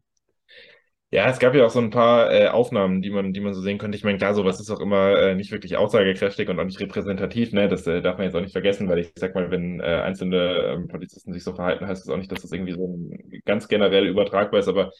[1.11, 3.61] Ja, es gab ja auch so ein paar äh, Aufnahmen, die man, die man so
[3.61, 3.99] sehen könnte.
[3.99, 7.53] Ich meine, klar, sowas ist auch immer äh, nicht wirklich aussagekräftig und auch nicht repräsentativ,
[7.53, 7.69] ne?
[7.69, 10.37] Das äh, darf man jetzt auch nicht vergessen, weil ich sag mal, wenn äh, einzelne
[10.75, 13.69] ähm, Polizisten sich so verhalten, heißt das auch nicht, dass das irgendwie so ein, ganz
[13.69, 14.69] generell übertragbar ist.
[14.69, 14.91] Aber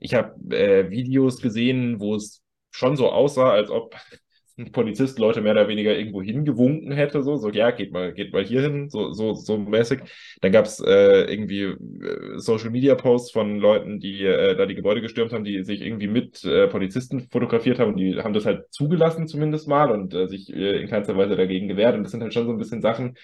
[0.00, 3.94] ich habe äh, Videos gesehen, wo es schon so aussah, als ob
[4.58, 8.32] ein Polizist Leute mehr oder weniger irgendwo hingewunken hätte, so, so, ja, geht mal, geht
[8.34, 10.00] mal hier hin, so, so, so mäßig.
[10.42, 14.74] Dann gab es äh, irgendwie äh, Social Media Posts von Leuten, die äh, da die
[14.74, 18.44] Gebäude gestürmt haben, die sich irgendwie mit äh, Polizisten fotografiert haben und die haben das
[18.44, 21.94] halt zugelassen zumindest mal und äh, sich äh, in keinster Weise dagegen gewehrt.
[21.96, 23.16] Und das sind halt schon so ein bisschen Sachen,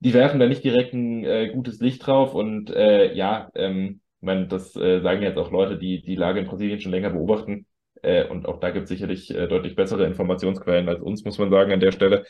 [0.00, 4.46] die werfen da nicht direkt ein äh, gutes Licht drauf und äh, ja, ähm, meine,
[4.46, 7.66] das äh, sagen jetzt auch Leute, die die Lage in Brasilien schon länger beobachten.
[8.02, 11.50] Äh, und auch da gibt es sicherlich äh, deutlich bessere Informationsquellen als uns, muss man
[11.50, 12.24] sagen, an der Stelle.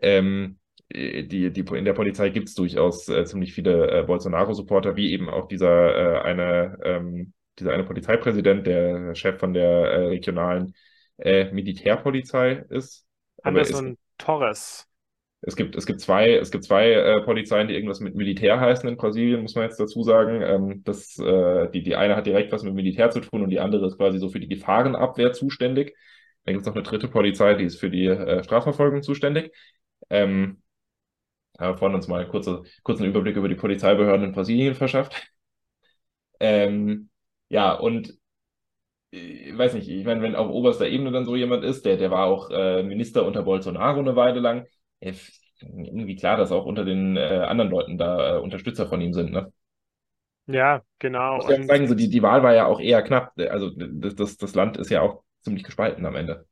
[0.00, 0.58] Ähm,
[0.90, 5.28] die, die, in der Polizei gibt es durchaus äh, ziemlich viele äh, Bolsonaro-Supporter, wie eben
[5.28, 10.74] auch dieser äh, eine, ähm, dieser eine Polizeipräsident, der Chef von der äh, regionalen
[11.20, 13.04] Militärpolizei ist.
[13.42, 14.87] Anderson ist, Torres.
[15.40, 18.88] Es gibt, es gibt zwei, es gibt zwei äh, Polizeien, die irgendwas mit Militär heißen
[18.88, 20.42] in Brasilien, muss man jetzt dazu sagen.
[20.42, 23.60] Ähm, das, äh, die, die eine hat direkt was mit Militär zu tun und die
[23.60, 25.94] andere ist quasi so für die Gefahrenabwehr zuständig.
[26.44, 29.54] Dann gibt es noch eine dritte Polizei, die ist für die äh, Strafverfolgung zuständig.
[30.10, 30.62] Ähm,
[31.58, 35.30] haben vorhin uns mal einen kurze, kurzen Überblick über die Polizeibehörden in Brasilien verschafft.
[36.40, 37.10] Ähm,
[37.48, 38.14] ja, und
[39.10, 42.10] ich weiß nicht, ich meine, wenn auf oberster Ebene dann so jemand ist, der, der
[42.10, 44.66] war auch äh, Minister unter Bolsonaro eine Weile lang,
[45.00, 49.32] irgendwie klar, dass auch unter den äh, anderen Leuten da äh, Unterstützer von ihm sind,
[49.32, 49.52] ne?
[50.46, 51.36] Ja, genau.
[51.36, 53.32] Muss ja sagen, so die, die Wahl war ja auch eher knapp.
[53.36, 56.46] Also das, das, das Land ist ja auch ziemlich gespalten am Ende.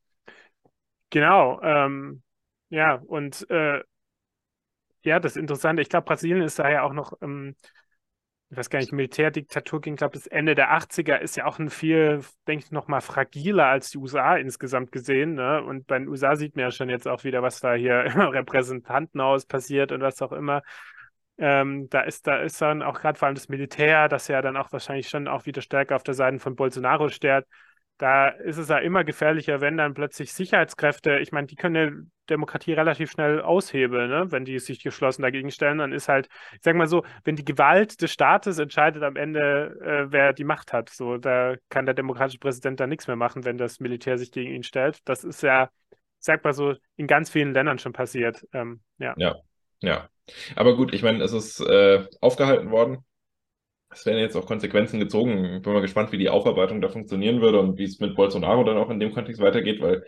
[1.09, 1.59] Genau.
[1.61, 2.21] Ähm,
[2.69, 3.81] ja, und äh,
[5.03, 7.55] ja, das Interessante, ich glaube, Brasilien ist da ja auch noch ähm,
[8.49, 11.59] ich weiß gar nicht, Militärdiktatur ging, glaube ich, bis Ende der 80er, ist ja auch
[11.59, 15.33] ein viel, denke ich, noch mal fragiler als die USA insgesamt gesehen.
[15.33, 15.61] Ne?
[15.61, 18.19] Und bei den USA sieht man ja schon jetzt auch wieder, was da hier im
[18.21, 20.61] Repräsentantenhaus passiert und was auch immer.
[21.37, 24.55] Ähm, da ist, da ist dann auch gerade vor allem das Militär, das ja dann
[24.55, 27.45] auch wahrscheinlich schon auch wieder stärker auf der Seite von Bolsonaro steht,
[27.97, 32.05] da ist es ja immer gefährlicher, wenn dann plötzlich Sicherheitskräfte, ich meine, die können eine
[32.29, 34.31] Demokratie relativ schnell aushebeln, ne?
[34.31, 37.45] wenn die sich geschlossen dagegen stellen, dann ist halt, ich sag mal so, wenn die
[37.45, 41.95] Gewalt des Staates entscheidet am Ende, äh, wer die Macht hat, so, da kann der
[41.95, 44.99] demokratische Präsident dann nichts mehr machen, wenn das Militär sich gegen ihn stellt.
[45.05, 45.69] Das ist ja,
[46.19, 48.45] sag mal so, in ganz vielen Ländern schon passiert.
[48.53, 49.15] Ähm, ja.
[49.17, 49.37] ja,
[49.81, 50.09] ja.
[50.55, 53.05] Aber gut, ich meine, es ist äh, aufgehalten worden
[53.89, 55.55] es werden jetzt auch Konsequenzen gezogen.
[55.57, 58.63] Ich bin mal gespannt, wie die Aufarbeitung da funktionieren würde und wie es mit Bolsonaro
[58.63, 60.03] dann auch in dem Kontext weitergeht, weil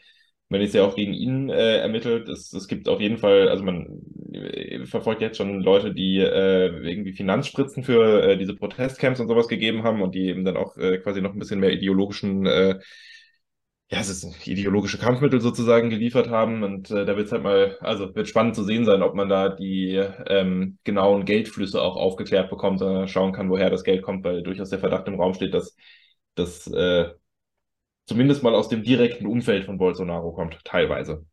[0.50, 2.28] man ist ja auch gegen ihn äh, ermittelt.
[2.28, 4.02] Es, es gibt auf jeden Fall, also man
[4.34, 9.48] äh, verfolgt jetzt schon Leute, die äh, irgendwie Finanzspritzen für äh, diese Protestcamps und sowas
[9.48, 12.80] gegeben haben und die eben dann auch äh, quasi noch ein bisschen mehr ideologischen äh,
[13.92, 16.64] ja, es ist ideologische Kampfmittel sozusagen geliefert haben.
[16.64, 19.30] Und äh, da wird es halt mal, also wird spannend zu sehen sein, ob man
[19.30, 19.96] da die
[20.28, 24.70] ähm, genauen Geldflüsse auch aufgeklärt bekommt, äh, schauen kann, woher das Geld kommt, weil durchaus
[24.70, 25.76] der Verdacht im Raum steht, dass
[26.36, 27.10] das äh,
[28.06, 31.26] zumindest mal aus dem direkten Umfeld von Bolsonaro kommt, teilweise.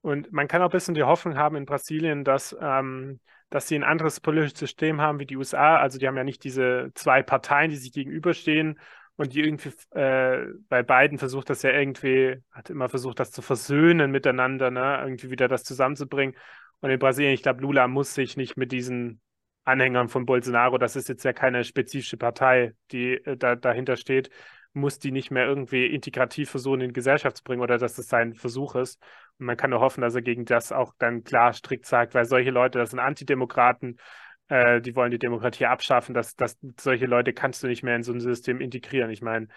[0.00, 3.18] Und man kann auch ein bisschen die Hoffnung haben in Brasilien, dass, ähm,
[3.50, 5.78] dass sie ein anderes politisches System haben wie die USA.
[5.78, 8.78] Also die haben ja nicht diese zwei Parteien, die sich gegenüberstehen
[9.18, 13.42] und die irgendwie äh, bei beiden versucht das ja irgendwie, hat immer versucht, das zu
[13.42, 15.00] versöhnen miteinander, ne?
[15.02, 16.36] irgendwie wieder das zusammenzubringen.
[16.80, 19.20] Und in Brasilien, ich glaube, Lula muss sich nicht mit diesen
[19.64, 24.30] Anhängern von Bolsonaro, das ist jetzt ja keine spezifische Partei, die äh, da, dahinter steht,
[24.72, 28.06] muss die nicht mehr irgendwie integrativ versuchen, in die Gesellschaft zu bringen oder dass das
[28.06, 29.02] sein Versuch ist.
[29.40, 32.24] Und man kann nur hoffen, dass er gegen das auch dann klar strikt sagt, weil
[32.24, 33.98] solche Leute, das sind Antidemokraten,
[34.48, 38.02] äh, die wollen die Demokratie abschaffen, dass, dass solche Leute kannst du nicht mehr in
[38.02, 39.10] so ein System integrieren.
[39.10, 39.48] Ich meine,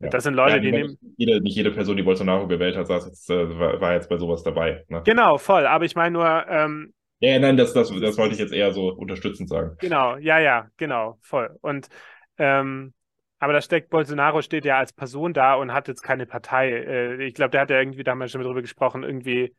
[0.00, 0.10] ja.
[0.10, 0.98] das sind Leute, ja, die nehmen.
[1.16, 4.18] Jede, nicht jede Person, die Bolsonaro gewählt hat, saß jetzt, äh, war, war, jetzt bei
[4.18, 4.84] sowas dabei.
[4.88, 5.02] Ne?
[5.04, 5.66] Genau, voll.
[5.66, 6.46] Aber ich meine nur.
[6.48, 9.76] Ähm, ja, nein, das, das, das wollte ich jetzt eher so unterstützend sagen.
[9.78, 11.56] Genau, ja, ja, genau, voll.
[11.62, 11.88] Und
[12.36, 12.92] ähm,
[13.38, 16.70] aber da steckt Bolsonaro steht ja als Person da und hat jetzt keine Partei.
[16.70, 19.54] Äh, ich glaube, der hat ja irgendwie, da haben wir schon drüber gesprochen, irgendwie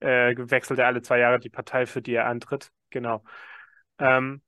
[0.00, 2.70] äh, wechselt er alle zwei Jahre die Partei, für die er antritt.
[2.90, 3.22] Genau.
[3.98, 4.42] Ähm,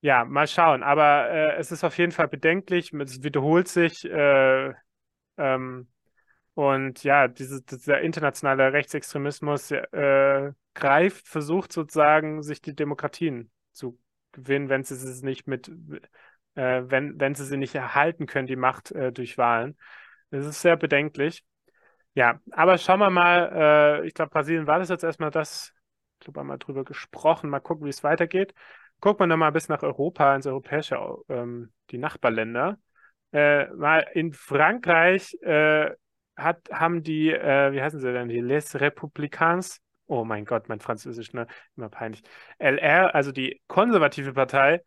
[0.00, 0.82] ja, mal schauen.
[0.82, 2.92] Aber äh, es ist auf jeden Fall bedenklich.
[2.92, 4.04] Es wiederholt sich.
[4.04, 4.74] Äh,
[5.38, 5.88] ähm,
[6.54, 13.98] und ja, diese, dieser internationale Rechtsextremismus äh, greift, versucht sozusagen, sich die Demokratien zu
[14.32, 15.68] gewinnen, wenn sie sie nicht mit,
[16.54, 19.76] äh, wenn, wenn sie sie nicht erhalten können, die Macht äh, durch Wahlen.
[20.30, 21.44] Das ist sehr bedenklich.
[22.14, 25.72] Ja, aber schauen wir mal, äh, ich glaube, Brasilien war das jetzt erstmal das,
[26.14, 28.54] ich glaube, einmal drüber gesprochen, mal gucken, wie es weitergeht.
[29.00, 32.78] Guckt man nochmal bis nach Europa, ins europäische, ähm, die Nachbarländer.
[33.32, 35.90] äh, mal in Frankreich äh,
[36.36, 40.80] hat, haben die, äh, wie heißen sie denn, die Les Républicains, oh mein Gott, mein
[40.80, 42.22] Französisch, ne, immer peinlich,
[42.58, 44.82] LR, also die konservative Partei,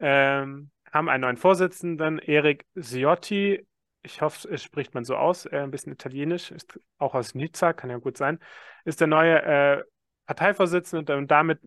[0.00, 3.66] ähm, haben einen neuen Vorsitzenden, Eric Ciotti.
[4.02, 7.72] Ich hoffe, es spricht man so aus, äh, ein bisschen italienisch, ist auch aus Nizza,
[7.74, 8.38] kann ja gut sein,
[8.84, 9.84] ist der neue äh,
[10.26, 11.60] Parteivorsitzende und damit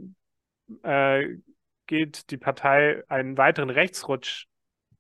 [0.83, 1.37] äh,
[1.87, 4.47] geht die Partei einen weiteren Rechtsrutsch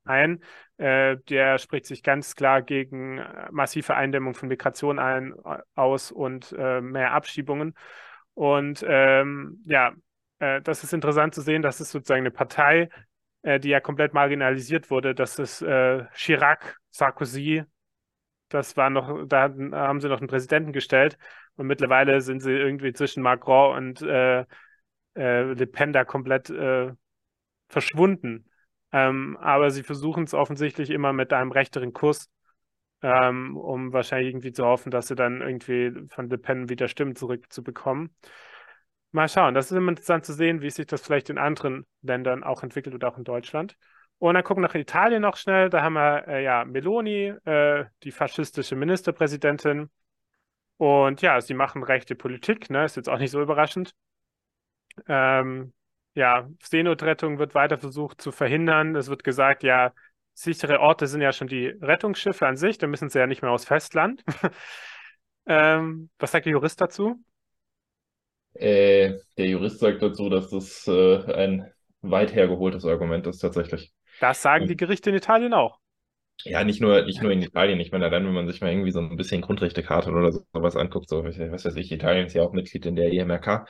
[0.05, 0.41] ein.
[0.77, 6.11] Äh, der spricht sich ganz klar gegen äh, massive Eindämmung von Migration ein, äh, aus
[6.11, 7.75] und mehr Abschiebungen.
[8.33, 9.93] Und ähm, ja,
[10.39, 12.89] das ist interessant zu sehen, dass es sozusagen eine Partei,
[13.43, 15.15] die ja komplett marginalisiert wurde.
[15.15, 17.63] Das ist Chirac, Sarkozy.
[18.49, 21.17] Das war noch, da haben sie noch einen Präsidenten gestellt.
[21.55, 24.01] Und mittlerweile sind sie irgendwie zwischen Macron und
[25.15, 26.51] Le Pen da komplett
[27.67, 28.49] verschwunden.
[28.91, 32.29] Ähm, aber sie versuchen es offensichtlich immer mit einem rechteren Kurs,
[33.01, 37.15] ähm, um wahrscheinlich irgendwie zu hoffen, dass sie dann irgendwie von Le Pen wieder Stimmen
[37.15, 38.15] zurückzubekommen.
[39.11, 42.43] Mal schauen, das ist immer interessant zu sehen, wie sich das vielleicht in anderen Ländern
[42.43, 43.75] auch entwickelt oder auch in Deutschland.
[44.19, 45.69] Und dann gucken wir nach Italien noch schnell.
[45.69, 49.89] Da haben wir äh, ja Meloni, äh, die faschistische Ministerpräsidentin.
[50.77, 52.85] Und ja, sie machen rechte Politik, ne?
[52.85, 53.93] Ist jetzt auch nicht so überraschend.
[55.07, 55.73] Ähm,
[56.15, 58.95] ja, Seenotrettung wird weiter versucht zu verhindern.
[58.95, 59.93] Es wird gesagt, ja,
[60.33, 63.51] sichere Orte sind ja schon die Rettungsschiffe an sich, da müssen sie ja nicht mehr
[63.51, 64.23] aus Festland.
[65.47, 67.23] ähm, was sagt der Jurist dazu?
[68.53, 71.71] Äh, der Jurist sagt dazu, dass das äh, ein
[72.01, 73.91] weit hergeholtes Argument ist, tatsächlich.
[74.19, 75.79] Das sagen die Gerichte in Italien auch.
[76.43, 77.79] Ja, nicht nur, nicht nur in Italien.
[77.79, 81.09] Ich meine, allein wenn man sich mal irgendwie so ein bisschen Grundrechtecharta oder sowas anguckt,
[81.09, 83.67] so, was weiß ich, Italien ist ja auch Mitglied in der EMRK.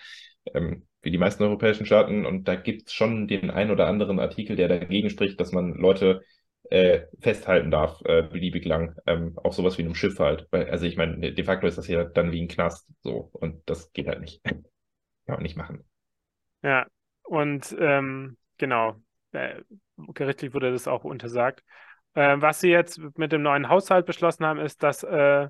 [0.53, 2.25] Ähm, wie die meisten europäischen Staaten.
[2.25, 5.73] Und da gibt es schon den ein oder anderen Artikel, der dagegen spricht, dass man
[5.75, 6.23] Leute
[6.69, 8.95] äh, festhalten darf, äh, beliebig lang.
[9.05, 10.47] Ähm, auch sowas wie einem Schiff halt.
[10.51, 13.29] Weil, also ich meine, de facto ist das ja dann wie ein Knast so.
[13.33, 14.43] Und das geht halt nicht.
[14.45, 14.63] Kann
[15.35, 15.83] man nicht machen.
[16.63, 16.87] Ja,
[17.23, 18.95] und ähm, genau,
[19.31, 19.61] äh,
[20.13, 21.63] gerichtlich wurde das auch untersagt.
[22.13, 25.47] Äh, was sie jetzt mit dem neuen Haushalt beschlossen haben, ist, dass äh,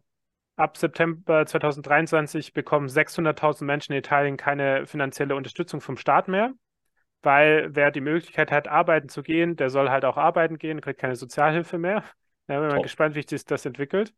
[0.56, 6.54] Ab September 2023 bekommen 600.000 Menschen in Italien keine finanzielle Unterstützung vom Staat mehr,
[7.24, 11.00] weil wer die Möglichkeit hat, arbeiten zu gehen, der soll halt auch arbeiten gehen, kriegt
[11.00, 12.04] keine Sozialhilfe mehr.
[12.48, 14.14] Da bin ich mal gespannt, wie sich das entwickelt.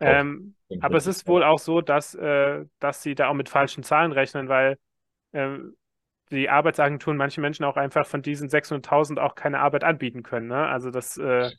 [0.00, 3.84] Ähm, aber es ist wohl auch so, dass, äh, dass sie da auch mit falschen
[3.84, 4.76] Zahlen rechnen, weil
[5.30, 5.58] äh,
[6.30, 10.48] die Arbeitsagenturen manchen Menschen auch einfach von diesen 600.000 auch keine Arbeit anbieten können.
[10.48, 10.66] Ne?
[10.66, 11.50] Also das äh,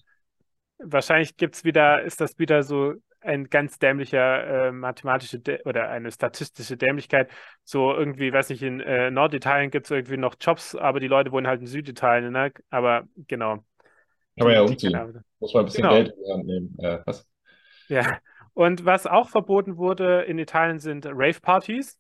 [0.78, 6.78] wahrscheinlich gibt's wieder, ist das wieder so ein ganz dämlicher äh, mathematische oder eine statistische
[6.78, 7.30] Dämlichkeit.
[7.64, 11.32] So irgendwie, weiß nicht, in äh, Norditalien gibt es irgendwie noch Jobs, aber die Leute
[11.32, 12.52] wohnen halt in Süditalien, ne?
[12.70, 13.64] Aber genau.
[14.38, 15.24] Kann man ja umziehen.
[15.40, 15.96] Muss man ein bisschen genau.
[15.96, 16.76] Geld in die Hand nehmen.
[16.80, 17.28] Äh, was?
[17.88, 18.20] Ja.
[18.54, 22.00] Und was auch verboten wurde in Italien sind Rave-Partys.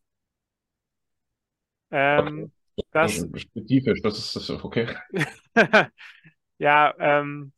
[1.92, 2.88] Ähm, okay.
[2.92, 4.88] das, spezifisch, das ist, das ist okay.
[6.58, 7.54] ja, ähm,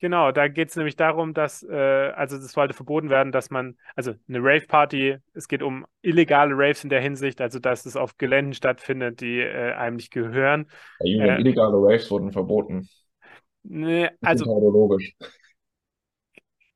[0.00, 3.76] Genau, da geht es nämlich darum, dass, äh, also es sollte verboten werden, dass man,
[3.94, 8.16] also eine Rave-Party, es geht um illegale Raves in der Hinsicht, also dass es auf
[8.16, 10.70] Geländen stattfindet, die äh, einem nicht gehören.
[11.00, 12.88] Ja, äh, illegale Raves wurden verboten.
[13.62, 14.46] Nee, also.
[14.46, 15.14] logisch.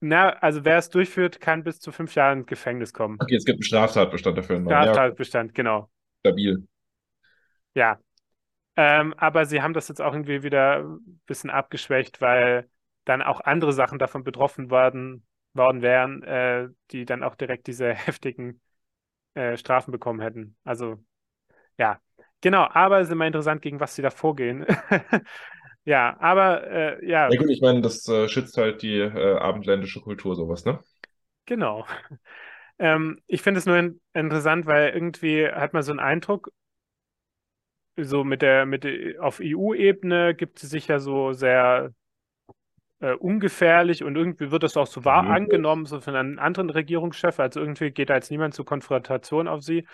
[0.01, 3.17] Na, also wer es durchführt, kann bis zu fünf Jahren Gefängnis kommen.
[3.23, 4.61] Okay, es gibt einen Straftatbestand dafür.
[4.61, 5.55] Straftatbestand, ja.
[5.55, 5.91] genau.
[6.21, 6.69] Stabil.
[7.75, 7.99] Ja.
[8.77, 12.69] Ähm, aber sie haben das jetzt auch irgendwie wieder ein bisschen abgeschwächt, weil
[13.05, 17.95] dann auch andere Sachen davon betroffen worden, worden wären, äh, die dann auch direkt diese
[17.95, 18.61] heftigen
[19.35, 20.57] äh, Strafen bekommen hätten.
[20.65, 20.99] Also
[21.79, 22.01] ja,
[22.41, 24.67] genau, aber es ist immer interessant, gegen was sie da vorgehen.
[25.85, 27.29] ja, aber äh, ja.
[27.29, 30.81] Ja gut, ich meine, das äh, schützt halt die äh, abendländische Kultur, sowas, ne?
[31.47, 31.87] Genau.
[32.81, 36.51] Ähm, ich finde es nur in interessant, weil irgendwie hat man so einen Eindruck,
[37.97, 41.93] so mit der, mit der, auf EU-Ebene gibt es sich ja so sehr
[43.05, 45.31] äh, ungefährlich und irgendwie wird das auch so wahr mhm.
[45.33, 47.39] angenommen, so von einem anderen Regierungschef.
[47.39, 49.87] Also irgendwie geht da jetzt niemand zur Konfrontation auf sie,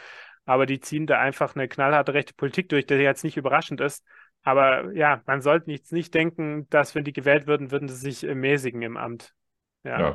[0.45, 4.05] aber die ziehen da einfach eine knallharte rechte Politik durch, die jetzt nicht überraschend ist.
[4.43, 8.23] Aber ja, man sollte nicht, nicht denken, dass wenn die gewählt würden, würden sie sich
[8.25, 9.35] äh, mäßigen im Amt.
[9.83, 10.01] Ja.
[10.01, 10.15] ja.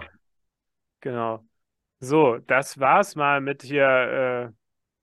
[1.01, 1.45] Genau.
[1.99, 4.51] So, das war's mal mit hier, äh,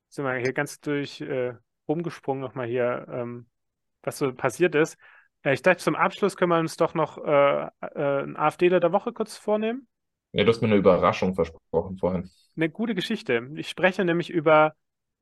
[0.08, 1.54] sind wir hier ganz durch äh,
[1.86, 3.48] rumgesprungen nochmal hier, ähm,
[4.02, 4.96] was so passiert ist.
[5.44, 8.92] Ja, ich dachte, zum Abschluss können wir uns doch noch äh, äh, einen AfDler der
[8.92, 9.88] Woche kurz vornehmen.
[10.32, 12.30] Ja, du hast mir eine Überraschung versprochen vorhin.
[12.56, 13.48] Eine gute Geschichte.
[13.56, 14.74] Ich spreche nämlich über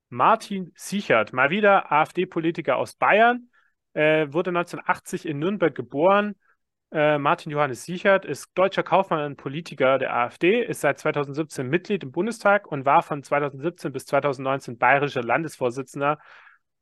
[0.09, 3.49] Martin Sichert, mal wieder AfD-Politiker aus Bayern,
[3.95, 6.37] äh, wurde 1980 in Nürnberg geboren
[6.93, 12.03] Äh, Martin Johannes Sichert ist deutscher Kaufmann und Politiker der AfD, ist seit 2017 Mitglied
[12.03, 16.19] im Bundestag und war von 2017 bis 2019 bayerischer Landesvorsitzender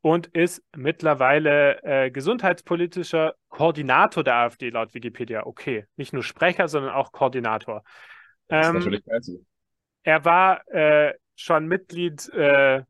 [0.00, 5.46] und ist mittlerweile äh, gesundheitspolitischer Koordinator der AfD laut Wikipedia.
[5.46, 7.82] Okay, nicht nur Sprecher, sondern auch Koordinator.
[8.56, 9.40] Das ist Ähm, natürlich so.
[10.02, 12.82] er war äh, schon Mitglied äh,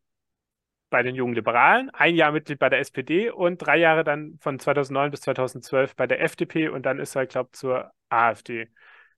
[0.91, 4.59] bei den Jungen Liberalen, ein Jahr Mitglied bei der SPD und drei Jahre dann von
[4.59, 8.69] 2009 bis 2012 bei der FDP und dann ist er, glaube ich, zur AfD.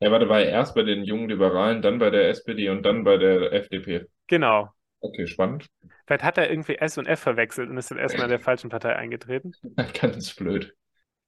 [0.01, 3.17] Warte, war er erst bei den jungen Liberalen, dann bei der SPD und dann bei
[3.17, 4.07] der FDP.
[4.29, 4.75] Genau.
[5.01, 5.69] Okay, spannend.
[6.11, 8.69] Vielleicht hat er irgendwie S und F verwechselt und ist dann erstmal in der falschen
[8.69, 9.53] Partei eingetreten.
[10.01, 10.75] Ganz blöd.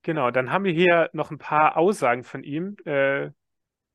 [0.03, 3.31] Genau, dann haben wir hier noch ein paar Aussagen von ihm, äh,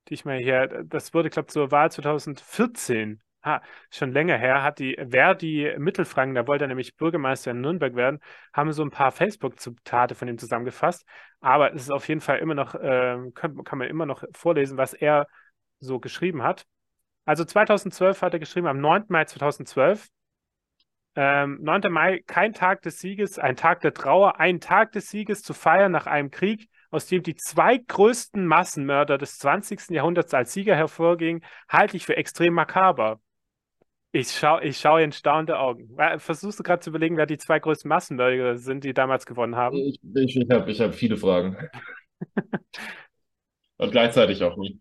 [0.08, 3.60] die ich mal hier, das wurde, glaube ich, zur Wahl 2014, ha,
[3.90, 8.20] schon länger her, hat die Verdi Mittelfranken, da wollte er nämlich Bürgermeister in Nürnberg werden,
[8.54, 11.04] haben so ein paar Facebook-Zitate von ihm zusammengefasst.
[11.40, 14.78] Aber es ist auf jeden Fall immer noch, äh, kann, kann man immer noch vorlesen,
[14.78, 15.26] was er
[15.80, 16.64] so geschrieben hat.
[17.26, 19.04] Also 2012 hat er geschrieben, am 9.
[19.08, 20.08] Mai 2012,
[21.20, 21.90] ähm, 9.
[21.90, 25.90] Mai, kein Tag des Sieges, ein Tag der Trauer, ein Tag des Sieges zu feiern
[25.90, 29.90] nach einem Krieg, aus dem die zwei größten Massenmörder des 20.
[29.90, 33.20] Jahrhunderts als Sieger hervorgingen, halte ich für extrem makaber.
[34.12, 35.88] Ich schaue ich schau in staunende Augen.
[36.18, 39.76] Versuchst du gerade zu überlegen, wer die zwei größten Massenmörder sind, die damals gewonnen haben?
[39.76, 41.56] Ich, ich, ich habe ich hab viele Fragen.
[43.76, 44.80] Und gleichzeitig auch nie.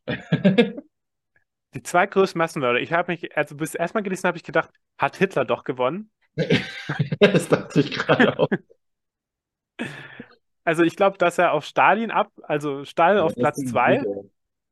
[1.74, 2.80] Die zwei größten Massenmörder.
[2.80, 4.70] Ich habe mich, also bis erstmal gelesen habe ich gedacht,
[5.00, 6.12] hat Hitler doch gewonnen.
[7.20, 8.50] Das dachte ich gerade auch.
[10.64, 13.72] Also ich glaube, dass er auf Stalin ab, also Stalin auf Das Platz bin ich
[13.72, 14.24] zwei, sicher.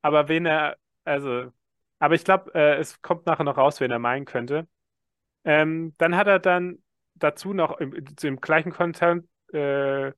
[0.02, 1.52] aber wen er, also,
[2.00, 4.68] aber ich glaube, äh, es kommt nachher noch raus, wen er meinen könnte.
[5.46, 6.84] Ähm, dann hat er dann
[7.16, 7.94] dazu noch im,
[8.24, 10.14] im gleichen Content, äh,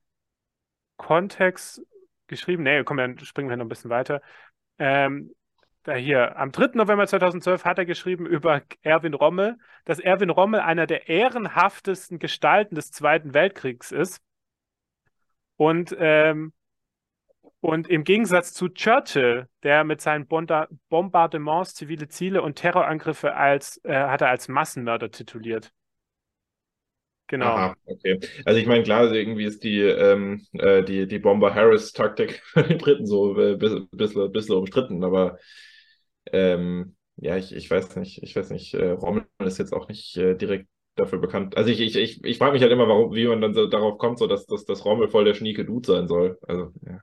[0.98, 1.82] Kontext
[2.28, 4.22] geschrieben, nee, komm, dann springen wir noch ein bisschen weiter.
[4.80, 5.34] Ähm,
[5.88, 6.72] da hier, am 3.
[6.74, 12.76] November 2012 hat er geschrieben über Erwin Rommel, dass Erwin Rommel einer der ehrenhaftesten Gestalten
[12.76, 14.20] des Zweiten Weltkriegs ist.
[15.56, 16.52] Und, ähm,
[17.62, 23.96] und im Gegensatz zu Churchill, der mit seinen Bombardements zivile Ziele und Terrorangriffe als, äh,
[23.96, 25.72] hat er als Massenmörder tituliert.
[27.28, 27.46] Genau.
[27.46, 28.20] Aha, okay.
[28.44, 32.76] Also ich meine, klar, also irgendwie ist die, ähm, äh, die, die Bomber-Harris-Taktik für die
[32.76, 33.88] Briten so ein äh, bisschen,
[34.34, 35.40] bisschen umstritten, aber
[36.34, 40.18] ähm, ja, ich, ich weiß nicht, ich weiß nicht, äh, Rommel ist jetzt auch nicht
[40.18, 41.58] äh, direkt dafür bekannt.
[41.58, 43.98] Also ich, ich, ich, ich frage mich halt immer, warum, wie man dann so darauf
[43.98, 46.38] kommt, so dass, dass, dass Rommel voll der schnieke Dude sein soll.
[46.48, 47.02] Also, ja.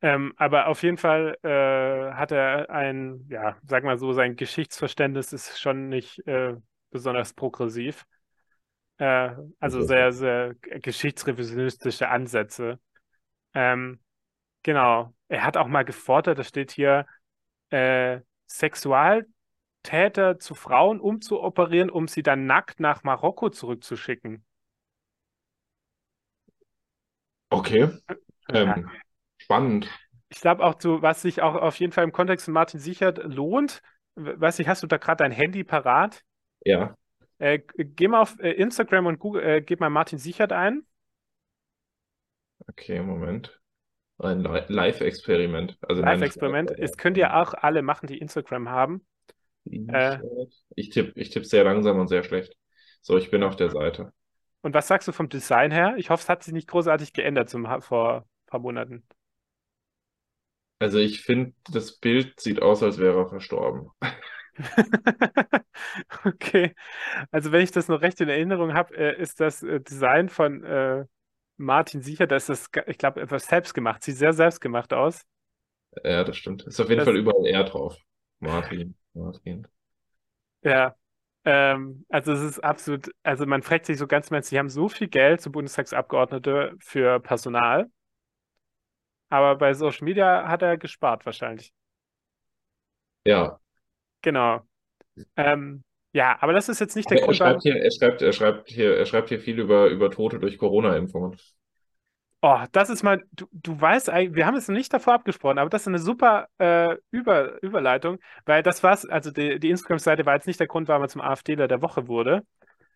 [0.00, 5.32] Ähm, aber auf jeden Fall äh, hat er ein, ja, sag mal so, sein Geschichtsverständnis
[5.32, 6.54] ist schon nicht äh,
[6.90, 8.06] besonders progressiv.
[8.98, 12.78] Äh, also Das sehr, sehr geschichtsrevisionistische Ansätze.
[13.54, 14.00] Ähm,
[14.62, 15.14] genau.
[15.28, 17.06] Er hat auch mal gefordert, da steht hier,
[17.70, 24.44] äh, Sexualtäter zu Frauen umzuoperieren, um sie dann nackt nach Marokko zurückzuschicken.
[27.50, 27.88] Okay,
[28.48, 28.74] Ja.
[28.74, 28.90] ähm,
[29.38, 29.90] spannend.
[30.30, 33.18] Ich glaube auch, zu, was sich auch auf jeden Fall im Kontext von Martin Sichert
[33.24, 33.82] lohnt,
[34.16, 36.24] weiß nicht, hast du da gerade dein Handy parat?
[36.64, 36.96] Ja,
[37.38, 40.86] Äh, geh mal auf äh, Instagram und Google, äh, gib mal Martin Sichert ein.
[42.68, 43.57] okay, Moment.
[44.18, 45.76] Ein Li- Live-Experiment.
[45.82, 46.70] Also Live-Experiment.
[46.70, 49.06] live, Das aber könnt ihr auch alle machen, die Instagram haben.
[49.88, 50.18] Äh,
[50.76, 52.56] Ich tippe ich tipp sehr langsam und sehr schlecht.
[53.02, 54.12] So, ich bin auf der Seite.
[54.62, 55.94] und was sagst du vom Design her?
[55.98, 59.04] Ich hoffe, es hat sich nicht großartig geändert zum, vor ein paar Monaten.
[60.80, 63.90] Also ich finde, das Bild sieht aus, als wäre er verstorben.
[66.24, 66.74] Okay,
[67.30, 70.64] also wenn ich das noch recht in Erinnerung habe, äh, ist das äh, Design von
[70.64, 71.06] äh,
[71.58, 74.02] Martin Sichert, das ist, das, ich glaube, etwas selbstgemacht.
[74.02, 75.26] Sieht sehr selbstgemacht aus.
[76.04, 76.64] Ja, das stimmt.
[76.64, 77.96] Ist auf jeden Das, Fall überall er drauf.
[78.40, 79.66] Martin, Martin.
[80.62, 80.94] ja,
[81.44, 84.88] ähm, also es ist absolut, also man fragt sich so ganz Ernst, sie haben so
[84.88, 87.90] viel Geld zu Bundestagsabgeordnete für Personal,
[89.30, 91.72] aber bei Social Media hat er gespart wahrscheinlich.
[93.24, 93.60] Ja,
[94.22, 94.66] Genau.
[95.36, 97.60] Ähm, ja, aber das ist jetzt nicht der er Grund, schreibt warum.
[97.62, 101.36] hier, er schreibt, er schreibt hier, er schreibt hier viel über, über Tote durch Corona-Impfungen.
[102.40, 105.58] Oh, das ist mal, du, du weißt eigentlich, wir haben es noch nicht davor abgesprochen,
[105.58, 110.24] aber das ist eine super äh, Über, Überleitung, weil das war's, also die, die Instagram-Seite
[110.24, 112.46] war jetzt nicht der Grund, warum er zum AfDler der Woche wurde,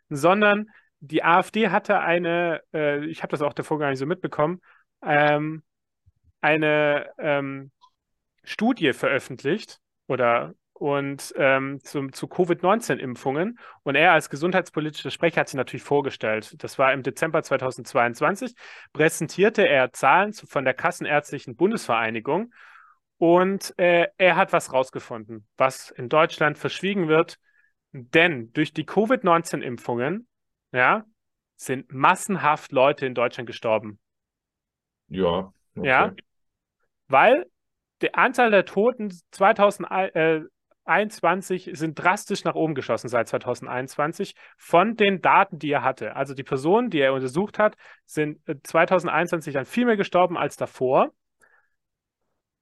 [0.08, 0.66] sondern
[1.00, 4.60] die AfD hatte eine, äh, ich habe das auch davor gar nicht so mitbekommen,
[5.04, 5.64] ähm,
[6.40, 7.72] eine ähm,
[8.44, 13.56] Studie veröffentlicht oder und ähm, zum, zu Covid-19-Impfungen.
[13.84, 16.60] Und er als gesundheitspolitischer Sprecher hat sich natürlich vorgestellt.
[16.60, 18.56] Das war im Dezember 2022.
[18.92, 22.52] Präsentierte er Zahlen von der Kassenärztlichen Bundesvereinigung
[23.18, 27.38] und äh, er hat was rausgefunden, was in Deutschland verschwiegen wird.
[27.92, 30.26] Denn durch die Covid-19-Impfungen
[30.72, 31.04] ja,
[31.54, 34.00] sind massenhaft Leute in Deutschland gestorben.
[35.06, 35.52] Ja.
[35.76, 35.86] Okay.
[35.86, 36.12] Ja,
[37.06, 37.46] weil
[38.00, 39.16] die Anzahl der Toten
[40.84, 46.16] 2021 sind drastisch nach oben geschossen seit 2021 von den Daten, die er hatte.
[46.16, 51.12] Also die Personen, die er untersucht hat, sind 2021 dann viel mehr gestorben als davor.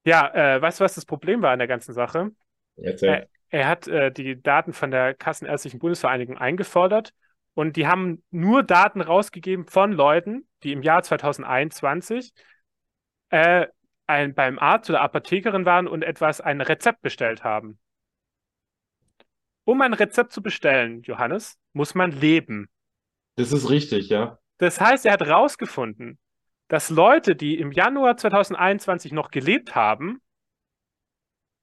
[0.03, 2.31] Ja, äh, weißt du, was das Problem war an der ganzen Sache?
[3.07, 7.13] Er, er, hat äh, die Daten von der Kassenärztlichen Bundesvereinigung eingefordert
[7.53, 12.33] und die haben nur Daten rausgegeben von Leuten, die im Jahr 2021
[13.29, 13.67] äh,
[14.07, 17.79] ein, beim Arzt oder Apothekerin waren und etwas, ein Rezept bestellt haben.
[19.63, 22.69] Um ein Rezept zu bestellen, Johannes, muss man leben.
[23.35, 24.39] Das ist richtig, ja.
[24.57, 26.19] Das heißt, er hat herausgefunden,
[26.67, 30.21] dass Leute, die im Januar 2021 noch gelebt haben,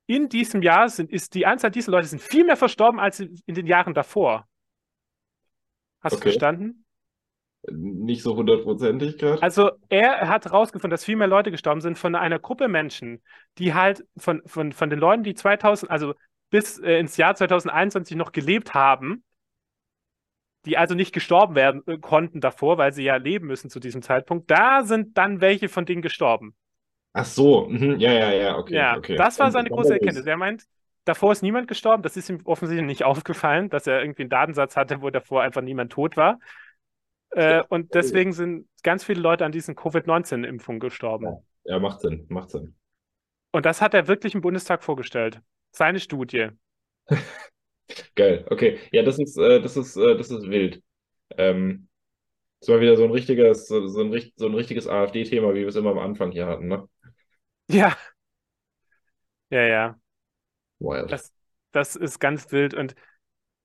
[0.07, 3.55] in diesem Jahr sind, ist die Anzahl dieser Leute sind viel mehr verstorben als in
[3.55, 4.49] den Jahren davor.
[6.01, 6.24] Hast okay.
[6.24, 6.84] du verstanden?
[7.70, 9.42] nicht so hundertprozentig gerade.
[9.42, 13.22] Also er hat herausgefunden, dass viel mehr Leute gestorben sind von einer Gruppe Menschen,
[13.59, 16.14] die halt von, von, von den Leuten, die 2000, also
[16.51, 19.24] bis äh, ins Jahr 2021 noch gelebt haben,
[20.64, 24.03] die also nicht gestorben werden äh, konnten davor, weil sie ja leben müssen zu diesem
[24.03, 26.55] Zeitpunkt, da sind dann welche von denen gestorben.
[27.12, 27.99] Ach so, mhm.
[27.99, 28.74] ja, ja, ja, okay.
[28.74, 29.16] Ja, okay.
[29.16, 30.26] das war seine große Erkenntnis.
[30.26, 30.64] Er meint,
[31.05, 34.76] davor ist niemand gestorben, das ist ihm offensichtlich nicht aufgefallen, dass er irgendwie einen Datensatz
[34.76, 36.38] hatte, wo davor einfach niemand tot war.
[37.30, 41.26] Äh, und deswegen sind ganz viele Leute an diesen Covid-19-Impfungen gestorben.
[41.26, 41.40] Ja.
[41.64, 42.74] ja, macht Sinn, macht Sinn.
[43.53, 45.40] Und das hat er wirklich im Bundestag vorgestellt.
[45.72, 46.48] Seine Studie.
[48.14, 48.78] Geil, okay.
[48.92, 50.82] Ja, das ist, äh, das ist, äh, das ist wild.
[51.36, 51.88] Ähm,
[52.60, 55.68] das war wieder so ein richtiges, so, so ein, so ein richtiges AfD-Thema, wie wir
[55.68, 56.88] es immer am Anfang hier hatten, ne?
[57.68, 57.96] Ja.
[59.50, 60.00] Ja, ja.
[60.78, 61.10] Wild.
[61.10, 61.32] Das,
[61.72, 62.74] das ist ganz wild.
[62.74, 62.94] Und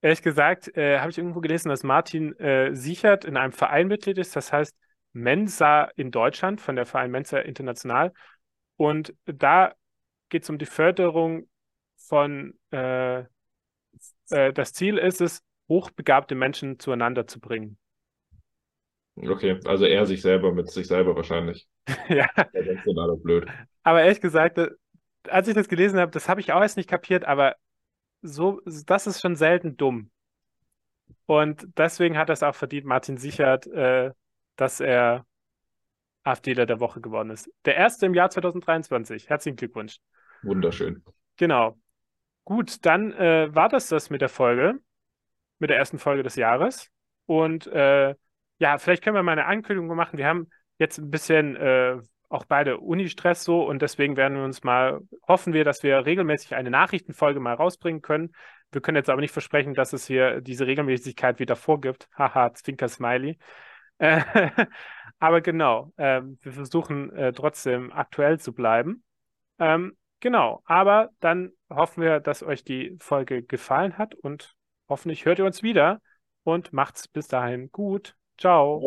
[0.03, 4.17] Ehrlich gesagt, äh, habe ich irgendwo gelesen, dass Martin äh, Sichert in einem Verein Mitglied
[4.17, 4.75] ist, das heißt
[5.13, 8.11] Mensa in Deutschland, von der Verein Mensa International.
[8.75, 9.73] Und da
[10.27, 11.47] geht es um die Förderung
[12.07, 13.19] von, äh,
[14.29, 17.77] äh, das Ziel ist es, hochbegabte Menschen zueinander zu bringen.
[19.15, 21.67] Okay, also er sich selber mit sich selber wahrscheinlich.
[22.09, 22.27] ja.
[22.35, 23.47] Das ist alle blöd.
[23.83, 24.69] Aber ehrlich gesagt, äh,
[25.29, 27.55] als ich das gelesen habe, das habe ich auch erst nicht kapiert, aber
[28.21, 30.09] so, das ist schon selten dumm.
[31.25, 34.11] Und deswegen hat es auch verdient, Martin Sichert, äh,
[34.55, 35.25] dass er
[36.23, 37.49] AfDler der Woche geworden ist.
[37.65, 39.29] Der erste im Jahr 2023.
[39.29, 39.97] Herzlichen Glückwunsch.
[40.41, 41.03] Wunderschön.
[41.37, 41.77] Genau.
[42.45, 44.79] Gut, dann äh, war das das mit der Folge,
[45.59, 46.89] mit der ersten Folge des Jahres.
[47.25, 48.15] Und äh,
[48.59, 50.17] ja, vielleicht können wir mal eine Ankündigung machen.
[50.17, 51.97] Wir haben jetzt ein bisschen äh,
[52.29, 56.55] auch beide Uni-Stress so und deswegen werden wir uns mal, hoffen wir, dass wir regelmäßig
[56.55, 58.33] eine Nachrichtenfolge mal rausbringen können.
[58.71, 62.09] Wir können jetzt aber nicht versprechen, dass es hier diese Regelmäßigkeit wieder vorgibt.
[62.17, 63.37] Haha, Zwinker Smiley.
[63.99, 64.21] Äh,
[65.19, 69.03] aber genau, äh, wir versuchen äh, trotzdem aktuell zu bleiben.
[69.59, 74.55] Ähm, genau, aber dann hoffen wir, dass euch die Folge gefallen hat und
[74.89, 76.01] hoffentlich hört ihr uns wieder
[76.43, 78.15] und macht's bis dahin gut.
[78.37, 78.79] Ciao.